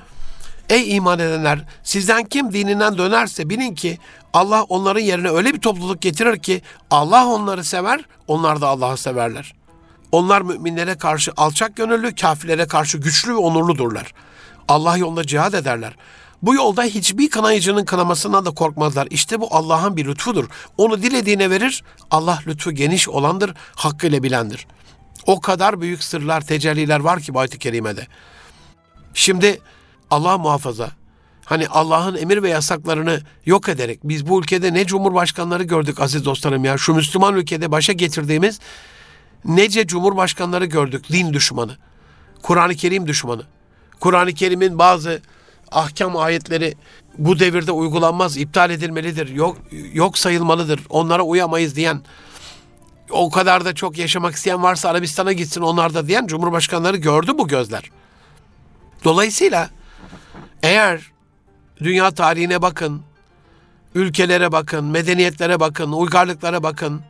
Ey 0.71 0.95
iman 0.95 1.19
edenler 1.19 1.59
sizden 1.83 2.23
kim 2.23 2.53
dininden 2.53 2.97
dönerse 2.97 3.49
bilin 3.49 3.75
ki 3.75 3.97
Allah 4.33 4.63
onların 4.63 5.01
yerine 5.01 5.29
öyle 5.29 5.53
bir 5.53 5.59
topluluk 5.59 6.01
getirir 6.01 6.39
ki 6.39 6.61
Allah 6.91 7.27
onları 7.27 7.63
sever, 7.63 8.05
onlar 8.27 8.61
da 8.61 8.67
Allah'ı 8.67 8.97
severler. 8.97 9.53
Onlar 10.11 10.41
müminlere 10.41 10.95
karşı 10.95 11.31
alçak 11.37 11.75
gönüllü, 11.75 12.15
kafirlere 12.15 12.67
karşı 12.67 12.97
güçlü 12.97 13.31
ve 13.31 13.37
onurludurlar. 13.37 14.13
Allah 14.67 14.97
yolunda 14.97 15.23
cihad 15.23 15.53
ederler. 15.53 15.95
Bu 16.41 16.55
yolda 16.55 16.83
hiçbir 16.83 17.29
kınayıcının 17.29 17.85
kınamasından 17.85 18.45
da 18.45 18.51
korkmazlar. 18.51 19.07
İşte 19.09 19.41
bu 19.41 19.47
Allah'ın 19.55 19.97
bir 19.97 20.05
lütfudur. 20.05 20.49
Onu 20.77 21.01
dilediğine 21.01 21.49
verir. 21.49 21.83
Allah 22.11 22.39
lütfu 22.47 22.71
geniş 22.71 23.09
olandır, 23.09 23.53
hakkıyla 23.75 24.23
bilendir. 24.23 24.67
O 25.25 25.41
kadar 25.41 25.81
büyük 25.81 26.03
sırlar, 26.03 26.41
tecelliler 26.41 26.99
var 26.99 27.19
ki 27.19 27.33
bu 27.33 27.39
ayet-i 27.39 27.59
kerimede. 27.59 28.07
Şimdi 29.13 29.61
Allah 30.11 30.37
muhafaza 30.37 30.91
hani 31.45 31.67
Allah'ın 31.67 32.15
emir 32.15 32.43
ve 32.43 32.49
yasaklarını 32.49 33.21
yok 33.45 33.69
ederek 33.69 33.99
biz 34.03 34.27
bu 34.27 34.39
ülkede 34.39 34.73
ne 34.73 34.85
cumhurbaşkanları 34.85 35.63
gördük 35.63 35.99
aziz 35.99 36.25
dostlarım 36.25 36.65
ya 36.65 36.77
şu 36.77 36.93
Müslüman 36.93 37.35
ülkede 37.35 37.71
başa 37.71 37.93
getirdiğimiz 37.93 38.59
nece 39.45 39.87
cumhurbaşkanları 39.87 40.65
gördük 40.65 41.09
din 41.11 41.33
düşmanı, 41.33 41.77
Kur'an-ı 42.41 42.75
Kerim 42.75 43.07
düşmanı. 43.07 43.43
Kur'an-ı 43.99 44.33
Kerim'in 44.33 44.79
bazı 44.79 45.21
ahkam 45.71 46.17
ayetleri 46.17 46.75
bu 47.17 47.39
devirde 47.39 47.71
uygulanmaz, 47.71 48.37
iptal 48.37 48.69
edilmelidir, 48.69 49.27
yok, 49.27 49.57
yok 49.93 50.17
sayılmalıdır, 50.17 50.79
onlara 50.89 51.23
uyamayız 51.23 51.75
diyen, 51.75 52.01
o 53.09 53.31
kadar 53.31 53.65
da 53.65 53.75
çok 53.75 53.97
yaşamak 53.97 54.35
isteyen 54.35 54.63
varsa 54.63 54.89
Arabistan'a 54.89 55.33
gitsin 55.33 55.61
onlar 55.61 55.93
da 55.93 56.07
diyen 56.07 56.27
cumhurbaşkanları 56.27 56.97
gördü 56.97 57.31
bu 57.37 57.47
gözler. 57.47 57.91
Dolayısıyla 59.03 59.69
eğer 60.63 61.11
dünya 61.79 62.11
tarihine 62.11 62.61
bakın, 62.61 63.01
ülkelere 63.95 64.51
bakın, 64.51 64.85
medeniyetlere 64.85 65.59
bakın, 65.59 65.91
uygarlıklara 65.91 66.63
bakın, 66.63 67.01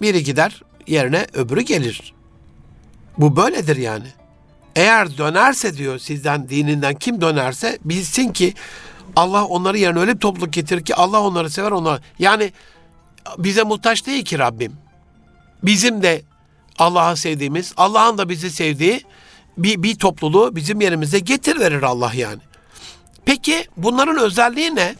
biri 0.00 0.24
gider 0.24 0.62
yerine 0.86 1.26
öbürü 1.32 1.60
gelir. 1.60 2.14
Bu 3.18 3.36
böyledir 3.36 3.76
yani. 3.76 4.06
Eğer 4.76 5.18
dönerse 5.18 5.76
diyor 5.76 5.98
sizden 5.98 6.48
dininden 6.48 6.94
kim 6.94 7.20
dönerse 7.20 7.78
bilsin 7.84 8.32
ki 8.32 8.54
Allah 9.16 9.44
onları 9.44 9.78
yerine 9.78 9.98
öyle 9.98 10.14
bir 10.14 10.20
topluluk 10.20 10.52
getirir 10.52 10.84
ki 10.84 10.94
Allah 10.94 11.20
onları 11.20 11.50
sever 11.50 11.70
onlar. 11.70 12.00
Yani 12.18 12.52
bize 13.38 13.62
muhtaç 13.62 14.06
değil 14.06 14.24
ki 14.24 14.38
Rabbim. 14.38 14.72
Bizim 15.62 16.02
de 16.02 16.22
Allah'ı 16.78 17.16
sevdiğimiz, 17.16 17.74
Allah'ın 17.76 18.18
da 18.18 18.28
bizi 18.28 18.50
sevdiği 18.50 19.02
bir, 19.58 19.82
bir 19.82 19.94
topluluğu 19.94 20.56
bizim 20.56 20.80
yerimize 20.80 21.18
getir 21.18 21.60
verir 21.60 21.82
Allah 21.82 22.12
yani. 22.14 22.40
Peki 23.24 23.66
bunların 23.76 24.18
özelliği 24.18 24.74
ne? 24.74 24.94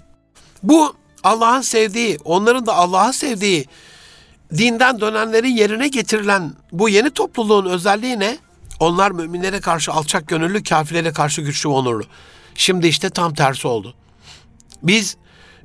Bu 0.62 0.96
Allah'ın 1.22 1.60
sevdiği, 1.60 2.18
onların 2.24 2.66
da 2.66 2.74
Allah'a 2.74 3.12
sevdiği 3.12 3.66
dinden 4.56 5.00
dönenlerin 5.00 5.56
yerine 5.56 5.88
getirilen 5.88 6.52
bu 6.72 6.88
yeni 6.88 7.10
topluluğun 7.10 7.66
özelliği 7.66 8.20
ne? 8.20 8.38
Onlar 8.80 9.10
müminlere 9.10 9.60
karşı 9.60 9.92
alçak 9.92 10.28
gönüllü, 10.28 10.62
kafirlere 10.62 11.12
karşı 11.12 11.42
güçlü 11.42 11.68
ve 11.68 11.72
onurlu. 11.72 12.04
Şimdi 12.54 12.86
işte 12.86 13.10
tam 13.10 13.34
tersi 13.34 13.68
oldu. 13.68 13.94
Biz 14.82 15.16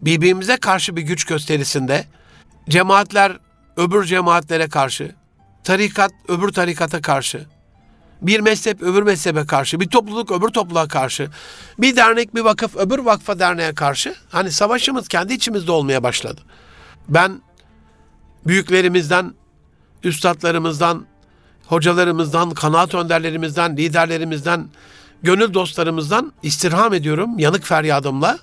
birbirimize 0.02 0.58
karşı 0.58 0.96
bir 0.96 1.02
güç 1.02 1.26
gösterisinde 1.26 2.06
cemaatler 2.70 3.38
öbür 3.78 4.06
cemaatlere 4.06 4.70
karşı, 4.70 5.16
tarikat 5.64 6.12
öbür 6.28 6.50
tarikata 6.50 7.02
karşı, 7.02 7.46
bir 8.22 8.40
mezhep 8.40 8.82
öbür 8.82 9.04
mezhebe 9.04 9.46
karşı, 9.46 9.80
bir 9.80 9.90
topluluk 9.90 10.32
öbür 10.32 10.48
topluluğa 10.48 10.88
karşı, 10.88 11.30
bir 11.78 11.96
dernek 11.96 12.36
bir 12.36 12.42
vakıf 12.42 12.76
öbür 12.76 13.00
vakfa 13.00 13.40
derneğe 13.40 13.76
karşı 13.76 14.16
hani 14.30 14.52
savaşımız 14.52 15.08
kendi 15.08 15.34
içimizde 15.34 15.72
olmaya 15.72 16.04
başladı. 16.04 16.42
Ben 17.10 17.42
büyüklerimizden, 18.48 19.34
üstadlarımızdan, 20.04 21.06
hocalarımızdan, 21.66 22.50
kanaat 22.50 22.96
önderlerimizden, 22.96 23.78
liderlerimizden, 23.78 24.68
gönül 25.24 25.54
dostlarımızdan 25.54 26.34
istirham 26.44 26.94
ediyorum 26.94 27.40
yanık 27.40 27.64
feryadımla. 27.64 28.40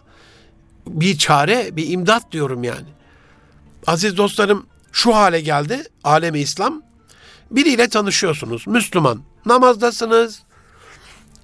Bir 0.86 1.18
çare, 1.18 1.76
bir 1.76 1.90
imdat 1.90 2.32
diyorum 2.32 2.64
yani. 2.64 2.86
Aziz 3.86 4.16
dostlarım 4.16 4.66
şu 4.92 5.16
hale 5.16 5.40
geldi 5.40 5.84
alemi 6.04 6.38
İslam. 6.38 6.82
Biriyle 7.50 7.88
tanışıyorsunuz, 7.88 8.66
Müslüman. 8.66 9.20
Namazdasınız, 9.46 10.42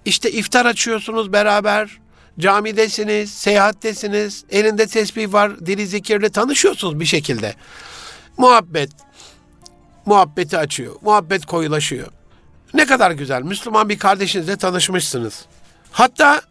işte 0.05 0.31
iftar 0.31 0.67
açıyorsunuz 0.67 1.33
beraber, 1.33 1.99
camidesiniz, 2.39 3.31
seyahattesiniz, 3.31 4.45
elinde 4.51 4.87
tesbih 4.87 5.33
var, 5.33 5.67
dili 5.67 5.87
zikirle 5.87 6.29
tanışıyorsunuz 6.29 7.01
bir 7.01 7.05
şekilde. 7.05 7.55
Muhabbet, 8.37 8.91
muhabbeti 10.07 10.59
açıyor, 10.59 10.97
muhabbet 11.03 11.47
koyulaşıyor. 11.47 12.09
Ne 12.75 12.87
kadar 12.87 13.11
güzel, 13.11 13.43
Müslüman 13.43 13.89
bir 13.89 13.99
kardeşinizle 13.99 14.57
tanışmışsınız. 14.57 15.47
Hatta 15.93 16.43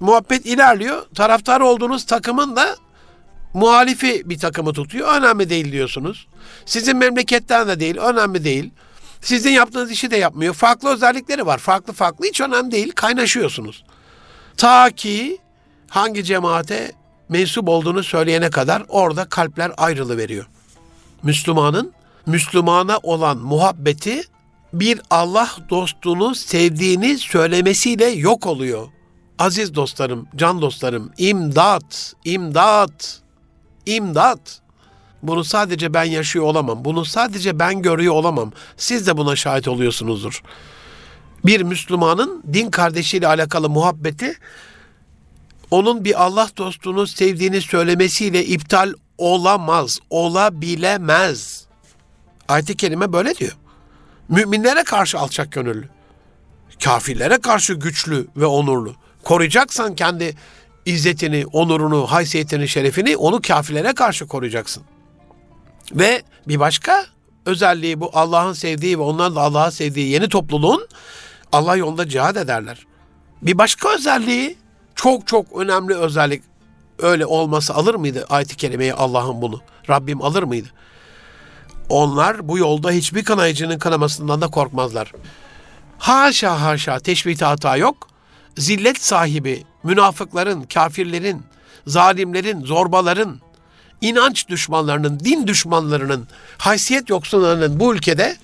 muhabbet 0.00 0.46
ilerliyor, 0.46 1.02
taraftar 1.14 1.60
olduğunuz 1.60 2.06
takımın 2.06 2.56
da 2.56 2.76
muhalifi 3.54 4.22
bir 4.30 4.38
takımı 4.38 4.72
tutuyor. 4.72 5.14
Önemli 5.14 5.50
değil 5.50 5.72
diyorsunuz. 5.72 6.26
Sizin 6.66 6.96
memleketten 6.96 7.68
de 7.68 7.80
değil, 7.80 7.96
önemli 7.96 8.44
değil. 8.44 8.70
Sizin 9.20 9.50
yaptığınız 9.50 9.90
işi 9.90 10.10
de 10.10 10.16
yapmıyor. 10.16 10.54
Farklı 10.54 10.88
özellikleri 10.88 11.46
var. 11.46 11.58
Farklı 11.58 11.92
farklı 11.92 12.26
hiç 12.26 12.40
önemli 12.40 12.70
değil. 12.70 12.92
Kaynaşıyorsunuz. 12.94 13.84
Ta 14.56 14.90
ki 14.90 15.38
hangi 15.88 16.24
cemaate 16.24 16.92
mensup 17.28 17.68
olduğunu 17.68 18.02
söyleyene 18.02 18.50
kadar 18.50 18.84
orada 18.88 19.24
kalpler 19.24 19.72
ayrılı 19.76 20.16
veriyor. 20.16 20.46
Müslümanın 21.22 21.92
Müslümana 22.26 22.98
olan 23.02 23.38
muhabbeti 23.38 24.22
bir 24.72 25.00
Allah 25.10 25.50
dostunu 25.70 26.34
sevdiğini 26.34 27.18
söylemesiyle 27.18 28.04
yok 28.04 28.46
oluyor. 28.46 28.88
Aziz 29.38 29.74
dostlarım, 29.74 30.28
can 30.36 30.62
dostlarım, 30.62 31.12
imdat, 31.18 32.14
imdat, 32.24 33.20
imdat. 33.86 34.60
Bunu 35.26 35.44
sadece 35.44 35.94
ben 35.94 36.04
yaşıyor 36.04 36.44
olamam. 36.44 36.84
Bunu 36.84 37.04
sadece 37.04 37.58
ben 37.58 37.82
görüyor 37.82 38.14
olamam. 38.14 38.52
Siz 38.76 39.06
de 39.06 39.16
buna 39.16 39.36
şahit 39.36 39.68
oluyorsunuzdur. 39.68 40.42
Bir 41.44 41.62
Müslümanın 41.62 42.42
din 42.52 42.70
kardeşiyle 42.70 43.26
alakalı 43.26 43.70
muhabbeti 43.70 44.38
onun 45.70 46.04
bir 46.04 46.24
Allah 46.24 46.48
dostunu 46.56 47.06
sevdiğini 47.06 47.60
söylemesiyle 47.60 48.44
iptal 48.44 48.92
olamaz, 49.18 49.98
olabilemez. 50.10 51.66
Ayet-i 52.48 52.76
kerime 52.76 53.12
böyle 53.12 53.34
diyor. 53.34 53.56
Müminlere 54.28 54.84
karşı 54.84 55.18
alçak 55.18 55.52
gönüllü. 55.52 55.88
Kafirlere 56.84 57.38
karşı 57.38 57.74
güçlü 57.74 58.26
ve 58.36 58.46
onurlu. 58.46 58.94
Koruyacaksan 59.22 59.94
kendi 59.94 60.36
izzetini, 60.86 61.46
onurunu, 61.52 62.06
haysiyetini, 62.06 62.68
şerefini 62.68 63.16
onu 63.16 63.40
kafirlere 63.40 63.94
karşı 63.94 64.26
koruyacaksın. 64.26 64.82
Ve 65.92 66.22
bir 66.48 66.60
başka 66.60 67.06
özelliği 67.46 68.00
bu 68.00 68.10
Allah'ın 68.14 68.52
sevdiği 68.52 68.98
ve 68.98 69.02
onların 69.02 69.36
da 69.36 69.40
Allah'ı 69.40 69.72
sevdiği 69.72 70.08
yeni 70.08 70.28
topluluğun 70.28 70.88
Allah 71.52 71.76
yolunda 71.76 72.08
cihad 72.08 72.36
ederler. 72.36 72.86
Bir 73.42 73.58
başka 73.58 73.94
özelliği 73.94 74.58
çok 74.94 75.26
çok 75.26 75.60
önemli 75.60 75.94
özellik 75.94 76.42
öyle 76.98 77.26
olması 77.26 77.74
alır 77.74 77.94
mıydı 77.94 78.26
ayet-i 78.28 78.56
kerimeyi 78.56 78.94
Allah'ın 78.94 79.42
bunu? 79.42 79.60
Rabbim 79.90 80.22
alır 80.22 80.42
mıydı? 80.42 80.68
Onlar 81.88 82.48
bu 82.48 82.58
yolda 82.58 82.90
hiçbir 82.90 83.24
kanayıcının 83.24 83.78
kanamasından 83.78 84.40
da 84.40 84.48
korkmazlar. 84.48 85.12
Haşa 85.98 86.62
haşa 86.62 86.98
teşbihte 86.98 87.44
hata 87.44 87.76
yok. 87.76 88.08
Zillet 88.56 89.02
sahibi, 89.02 89.64
münafıkların, 89.82 90.62
kafirlerin, 90.62 91.42
zalimlerin, 91.86 92.64
zorbaların, 92.64 93.40
inanç 94.00 94.48
düşmanlarının, 94.48 95.20
din 95.20 95.46
düşmanlarının, 95.46 96.28
haysiyet 96.58 97.10
yoksunlarının 97.10 97.80
bu 97.80 97.94
ülkede 97.94 98.36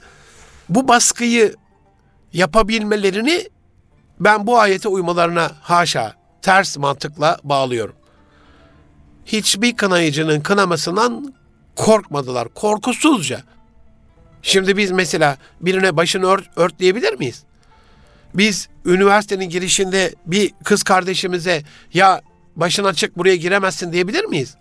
bu 0.69 0.89
baskıyı 0.89 1.55
yapabilmelerini 2.33 3.49
ben 4.21 4.47
bu 4.47 4.59
ayete 4.59 4.89
uymalarına 4.89 5.51
haşa 5.61 6.15
ters 6.43 6.79
mantıkla 6.79 7.39
bağlıyorum. 7.45 7.95
Hiçbir 9.27 9.77
kınayıcının 9.77 10.41
kınamasından 10.41 11.35
korkmadılar. 11.77 12.49
Korkusuzca. 12.49 13.43
Şimdi 14.43 14.77
biz 14.77 14.91
mesela 14.91 15.37
birine 15.61 15.97
başını 15.97 16.27
ört, 16.27 16.45
ört 16.57 16.79
diyebilir 16.79 17.15
miyiz? 17.15 17.43
Biz 18.35 18.69
üniversitenin 18.85 19.49
girişinde 19.49 20.15
bir 20.27 20.53
kız 20.65 20.83
kardeşimize 20.83 21.63
ya 21.95 22.23
başın 22.57 22.85
açık 22.85 23.19
buraya 23.19 23.37
giremezsin 23.37 23.93
diyebilir 23.93 24.25
miyiz? 24.25 24.57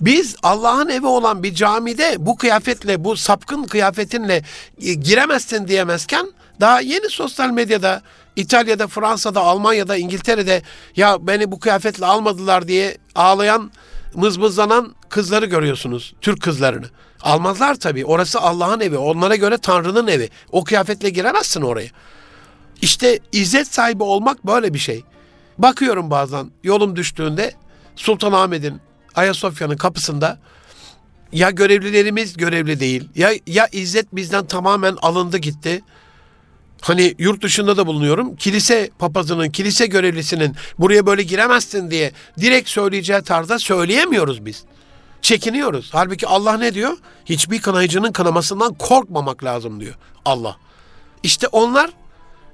Biz 0.00 0.36
Allah'ın 0.42 0.88
evi 0.88 1.06
olan 1.06 1.42
bir 1.42 1.54
camide 1.54 2.16
bu 2.18 2.36
kıyafetle, 2.36 3.04
bu 3.04 3.16
sapkın 3.16 3.64
kıyafetinle 3.64 4.42
e, 4.82 4.94
giremezsin 4.94 5.68
diyemezken 5.68 6.26
daha 6.60 6.80
yeni 6.80 7.08
sosyal 7.08 7.50
medyada 7.50 8.02
İtalya'da, 8.36 8.86
Fransa'da, 8.86 9.40
Almanya'da, 9.40 9.96
İngiltere'de 9.96 10.62
ya 10.96 11.26
beni 11.26 11.52
bu 11.52 11.60
kıyafetle 11.60 12.06
almadılar 12.06 12.68
diye 12.68 12.98
ağlayan, 13.14 13.70
mızmızlanan 14.14 14.94
kızları 15.08 15.46
görüyorsunuz. 15.46 16.14
Türk 16.20 16.42
kızlarını. 16.42 16.86
Almazlar 17.22 17.74
tabii. 17.74 18.04
Orası 18.04 18.40
Allah'ın 18.40 18.80
evi. 18.80 18.98
Onlara 18.98 19.36
göre 19.36 19.58
Tanrı'nın 19.58 20.06
evi. 20.06 20.30
O 20.52 20.64
kıyafetle 20.64 21.10
giremezsin 21.10 21.62
oraya. 21.62 21.88
İşte 22.82 23.18
izzet 23.32 23.74
sahibi 23.74 24.02
olmak 24.02 24.46
böyle 24.46 24.74
bir 24.74 24.78
şey. 24.78 25.04
Bakıyorum 25.58 26.10
bazen 26.10 26.50
yolum 26.62 26.96
düştüğünde 26.96 27.54
Sultanahmet'in 27.96 28.80
Ayasofya'nın 29.14 29.76
kapısında 29.76 30.38
ya 31.32 31.50
görevlilerimiz 31.50 32.36
görevli 32.36 32.80
değil 32.80 33.08
ya 33.14 33.30
ya 33.46 33.68
izzet 33.72 34.14
bizden 34.14 34.46
tamamen 34.46 34.96
alındı 35.02 35.38
gitti. 35.38 35.82
Hani 36.80 37.14
yurt 37.18 37.42
dışında 37.42 37.76
da 37.76 37.86
bulunuyorum. 37.86 38.36
Kilise 38.36 38.90
papazının, 38.98 39.50
kilise 39.50 39.86
görevlisinin 39.86 40.56
buraya 40.78 41.06
böyle 41.06 41.22
giremezsin 41.22 41.90
diye 41.90 42.12
direkt 42.40 42.68
söyleyeceği 42.68 43.22
tarzda 43.22 43.58
söyleyemiyoruz 43.58 44.46
biz. 44.46 44.64
Çekiniyoruz. 45.22 45.90
Halbuki 45.92 46.26
Allah 46.26 46.56
ne 46.56 46.74
diyor? 46.74 46.96
Hiçbir 47.24 47.60
kınayıcının 47.62 48.12
kınamasından 48.12 48.74
korkmamak 48.74 49.44
lazım 49.44 49.80
diyor 49.80 49.94
Allah. 50.24 50.56
İşte 51.22 51.46
onlar 51.46 51.90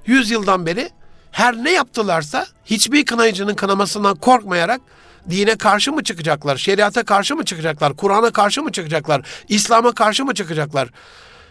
yüz 0.05 0.31
yıldan 0.31 0.65
beri 0.65 0.89
her 1.31 1.55
ne 1.55 1.71
yaptılarsa 1.71 2.47
hiçbir 2.65 3.05
kınayıcının 3.05 3.55
kınamasından 3.55 4.15
korkmayarak 4.15 4.81
dine 5.29 5.57
karşı 5.57 5.91
mı 5.93 6.03
çıkacaklar? 6.03 6.57
Şeriata 6.57 7.03
karşı 7.03 7.35
mı 7.35 7.45
çıkacaklar? 7.45 7.95
Kur'an'a 7.95 8.31
karşı 8.31 8.63
mı 8.63 8.71
çıkacaklar? 8.71 9.21
İslam'a 9.49 9.91
karşı 9.91 10.25
mı 10.25 10.33
çıkacaklar? 10.33 10.89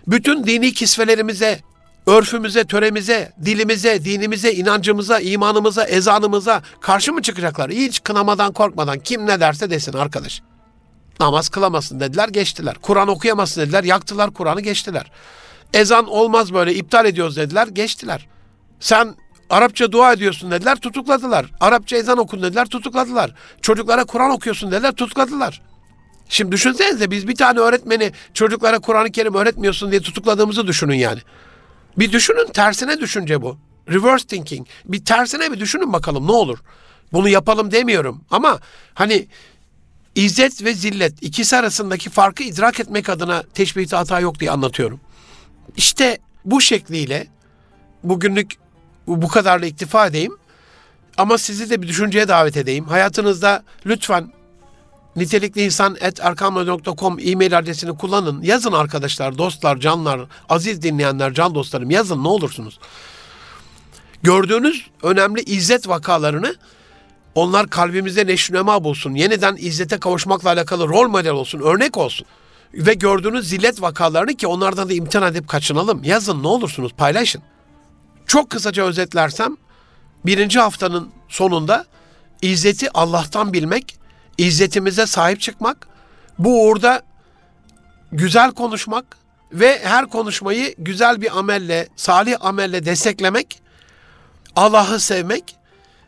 Bütün 0.06 0.46
dini 0.46 0.72
kisvelerimize, 0.72 1.60
örfümüze, 2.06 2.64
töremize, 2.64 3.32
dilimize, 3.44 4.04
dinimize, 4.04 4.52
inancımıza, 4.52 5.20
imanımıza, 5.20 5.84
ezanımıza 5.84 6.62
karşı 6.80 7.12
mı 7.12 7.22
çıkacaklar? 7.22 7.70
Hiç 7.70 8.02
kınamadan 8.02 8.52
korkmadan 8.52 8.98
kim 8.98 9.26
ne 9.26 9.40
derse 9.40 9.70
desin 9.70 9.92
arkadaş. 9.92 10.42
Namaz 11.20 11.48
kılamasın 11.48 12.00
dediler 12.00 12.28
geçtiler. 12.28 12.76
Kur'an 12.82 13.08
okuyamazsın 13.08 13.60
dediler 13.60 13.84
yaktılar 13.84 14.30
Kur'an'ı 14.30 14.60
geçtiler. 14.60 15.10
Ezan 15.74 16.08
olmaz 16.08 16.54
böyle 16.54 16.74
iptal 16.74 17.06
ediyoruz 17.06 17.36
dediler 17.36 17.68
geçtiler. 17.68 18.26
Sen 18.80 19.14
Arapça 19.50 19.92
dua 19.92 20.12
ediyorsun 20.12 20.50
dediler 20.50 20.76
tutukladılar. 20.76 21.46
Arapça 21.60 21.96
ezan 21.96 22.18
okun 22.18 22.42
dediler 22.42 22.66
tutukladılar. 22.66 23.30
Çocuklara 23.62 24.04
Kur'an 24.04 24.30
okuyorsun 24.30 24.70
dediler 24.70 24.92
tutukladılar. 24.92 25.62
Şimdi 26.28 26.52
düşünsenize 26.52 27.10
biz 27.10 27.28
bir 27.28 27.34
tane 27.34 27.60
öğretmeni 27.60 28.12
çocuklara 28.34 28.78
Kur'an-ı 28.78 29.12
Kerim 29.12 29.34
öğretmiyorsun 29.34 29.90
diye 29.90 30.00
tutukladığımızı 30.00 30.66
düşünün 30.66 30.94
yani. 30.94 31.20
Bir 31.98 32.12
düşünün 32.12 32.46
tersine 32.46 33.00
düşünce 33.00 33.42
bu. 33.42 33.58
Reverse 33.88 34.26
thinking. 34.26 34.66
Bir 34.84 35.04
tersine 35.04 35.52
bir 35.52 35.60
düşünün 35.60 35.92
bakalım 35.92 36.26
ne 36.26 36.32
olur. 36.32 36.58
Bunu 37.12 37.28
yapalım 37.28 37.70
demiyorum 37.70 38.24
ama 38.30 38.58
hani 38.94 39.28
İzzet 40.14 40.64
ve 40.64 40.74
zillet 40.74 41.22
ikisi 41.22 41.56
arasındaki 41.56 42.10
farkı 42.10 42.42
idrak 42.42 42.80
etmek 42.80 43.08
adına 43.08 43.42
teşbihte 43.54 43.96
hata 43.96 44.20
yok 44.20 44.40
diye 44.40 44.50
anlatıyorum. 44.50 45.00
İşte 45.76 46.18
bu 46.44 46.60
şekliyle 46.60 47.26
bugünlük 48.02 48.54
bu 49.06 49.28
kadarla 49.28 49.66
iktifa 49.66 50.06
edeyim. 50.06 50.32
Ama 51.16 51.38
sizi 51.38 51.70
de 51.70 51.82
bir 51.82 51.88
düşünceye 51.88 52.28
davet 52.28 52.56
edeyim. 52.56 52.84
Hayatınızda 52.84 53.62
lütfen 53.86 54.32
nitelikli 55.16 55.62
insan 55.62 55.96
et 56.00 56.20
erkamla.com 56.20 57.18
e-mail 57.20 57.58
adresini 57.58 57.98
kullanın. 57.98 58.42
Yazın 58.42 58.72
arkadaşlar, 58.72 59.38
dostlar, 59.38 59.76
canlar, 59.76 60.20
aziz 60.48 60.82
dinleyenler, 60.82 61.34
can 61.34 61.54
dostlarım 61.54 61.90
yazın 61.90 62.24
ne 62.24 62.28
olursunuz. 62.28 62.78
Gördüğünüz 64.22 64.86
önemli 65.02 65.42
izzet 65.42 65.88
vakalarını 65.88 66.54
onlar 67.34 67.70
kalbimizde 67.70 68.26
neşnema 68.26 68.84
bulsun. 68.84 69.14
Yeniden 69.14 69.56
izzete 69.58 69.98
kavuşmakla 69.98 70.50
alakalı 70.50 70.88
rol 70.88 71.08
model 71.08 71.32
olsun, 71.32 71.60
örnek 71.60 71.96
olsun. 71.96 72.26
Ve 72.74 72.94
gördüğünüz 72.94 73.48
zillet 73.48 73.82
vakalarını 73.82 74.34
ki 74.34 74.46
onlardan 74.46 74.88
da 74.88 74.92
imtihan 74.92 75.32
edip 75.32 75.48
kaçınalım. 75.48 76.04
Yazın 76.04 76.42
ne 76.42 76.48
olursunuz 76.48 76.92
paylaşın. 76.92 77.42
Çok 78.26 78.50
kısaca 78.50 78.84
özetlersem 78.84 79.56
birinci 80.26 80.58
haftanın 80.58 81.10
sonunda 81.28 81.86
izzeti 82.42 82.90
Allah'tan 82.94 83.52
bilmek, 83.52 83.96
izzetimize 84.38 85.06
sahip 85.06 85.40
çıkmak, 85.40 85.88
bu 86.38 86.64
uğurda 86.64 87.02
güzel 88.12 88.50
konuşmak 88.50 89.04
ve 89.52 89.80
her 89.84 90.06
konuşmayı 90.06 90.74
güzel 90.78 91.20
bir 91.20 91.38
amelle, 91.38 91.88
salih 91.96 92.36
amelle 92.40 92.84
desteklemek, 92.84 93.62
Allah'ı 94.56 95.00
sevmek, 95.00 95.56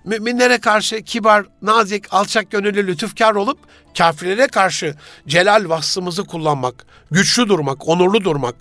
müminlere 0.05 0.59
karşı 0.59 1.03
kibar, 1.03 1.47
nazik, 1.63 2.15
alçak 2.15 2.51
gönüllü, 2.51 2.87
lütufkar 2.87 3.35
olup 3.35 3.59
kafirlere 3.99 4.47
karşı 4.47 4.95
celal 5.29 5.69
vasfımızı 5.69 6.25
kullanmak, 6.25 6.87
güçlü 7.11 7.49
durmak, 7.49 7.89
onurlu 7.89 8.25
durmak, 8.25 8.55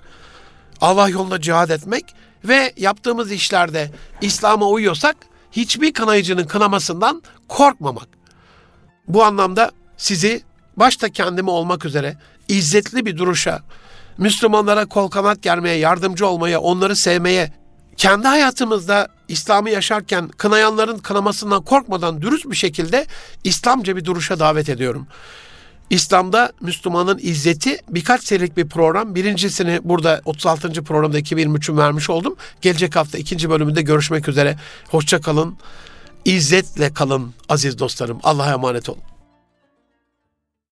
Allah 0.82 1.10
yolunda 1.10 1.41
cihad 1.41 1.70
etmek 1.70 2.16
ve 2.46 2.74
yaptığımız 2.78 3.32
işlerde 3.32 3.92
İslam'a 4.22 4.68
uyuyorsak 4.68 5.16
hiçbir 5.52 5.94
kınayıcının 5.94 6.46
kınamasından 6.46 7.22
korkmamak. 7.48 8.08
Bu 9.08 9.24
anlamda 9.24 9.72
sizi 9.98 10.42
başta 10.78 11.10
kendimi 11.10 11.50
olmak 11.50 11.86
üzere 11.86 12.18
izzetli 12.48 13.06
bir 13.06 13.18
duruşa, 13.18 13.62
Müslümanlara 14.18 14.86
kol 14.86 15.08
kanat 15.08 15.42
germeye, 15.42 15.78
yardımcı 15.78 16.28
olmaya, 16.28 16.60
onları 16.60 16.96
sevmeye, 16.96 17.54
kendi 17.98 18.28
hayatımızda 18.28 19.08
İslam'ı 19.28 19.70
yaşarken 19.70 20.28
kınayanların 20.28 20.98
kınamasından 20.98 21.64
korkmadan 21.64 22.22
dürüst 22.22 22.50
bir 22.50 22.56
şekilde 22.56 23.06
İslamca 23.44 23.96
bir 23.96 24.06
duruşa 24.06 24.40
davet 24.40 24.70
ediyorum. 24.70 25.08
İslam'da 25.90 26.52
Müslümanın 26.62 27.20
izzeti 27.22 27.78
birkaç 27.90 28.24
serilik 28.24 28.58
bir 28.58 28.70
program. 28.70 29.16
Birincisini 29.16 29.80
burada 29.84 30.22
36. 30.26 30.84
programda 30.84 31.20
2023'ün 31.20 31.78
vermiş 31.78 32.10
oldum. 32.10 32.36
Gelecek 32.62 32.96
hafta 32.96 33.18
ikinci 33.18 33.50
bölümünde 33.50 33.82
görüşmek 33.82 34.28
üzere. 34.30 34.56
Hoşça 34.90 35.22
kalın. 35.22 35.58
İzzetle 36.26 36.94
kalın 36.94 37.34
aziz 37.50 37.80
dostlarım. 37.80 38.20
Allah'a 38.24 38.54
emanet 38.54 38.90
olun. 38.90 39.16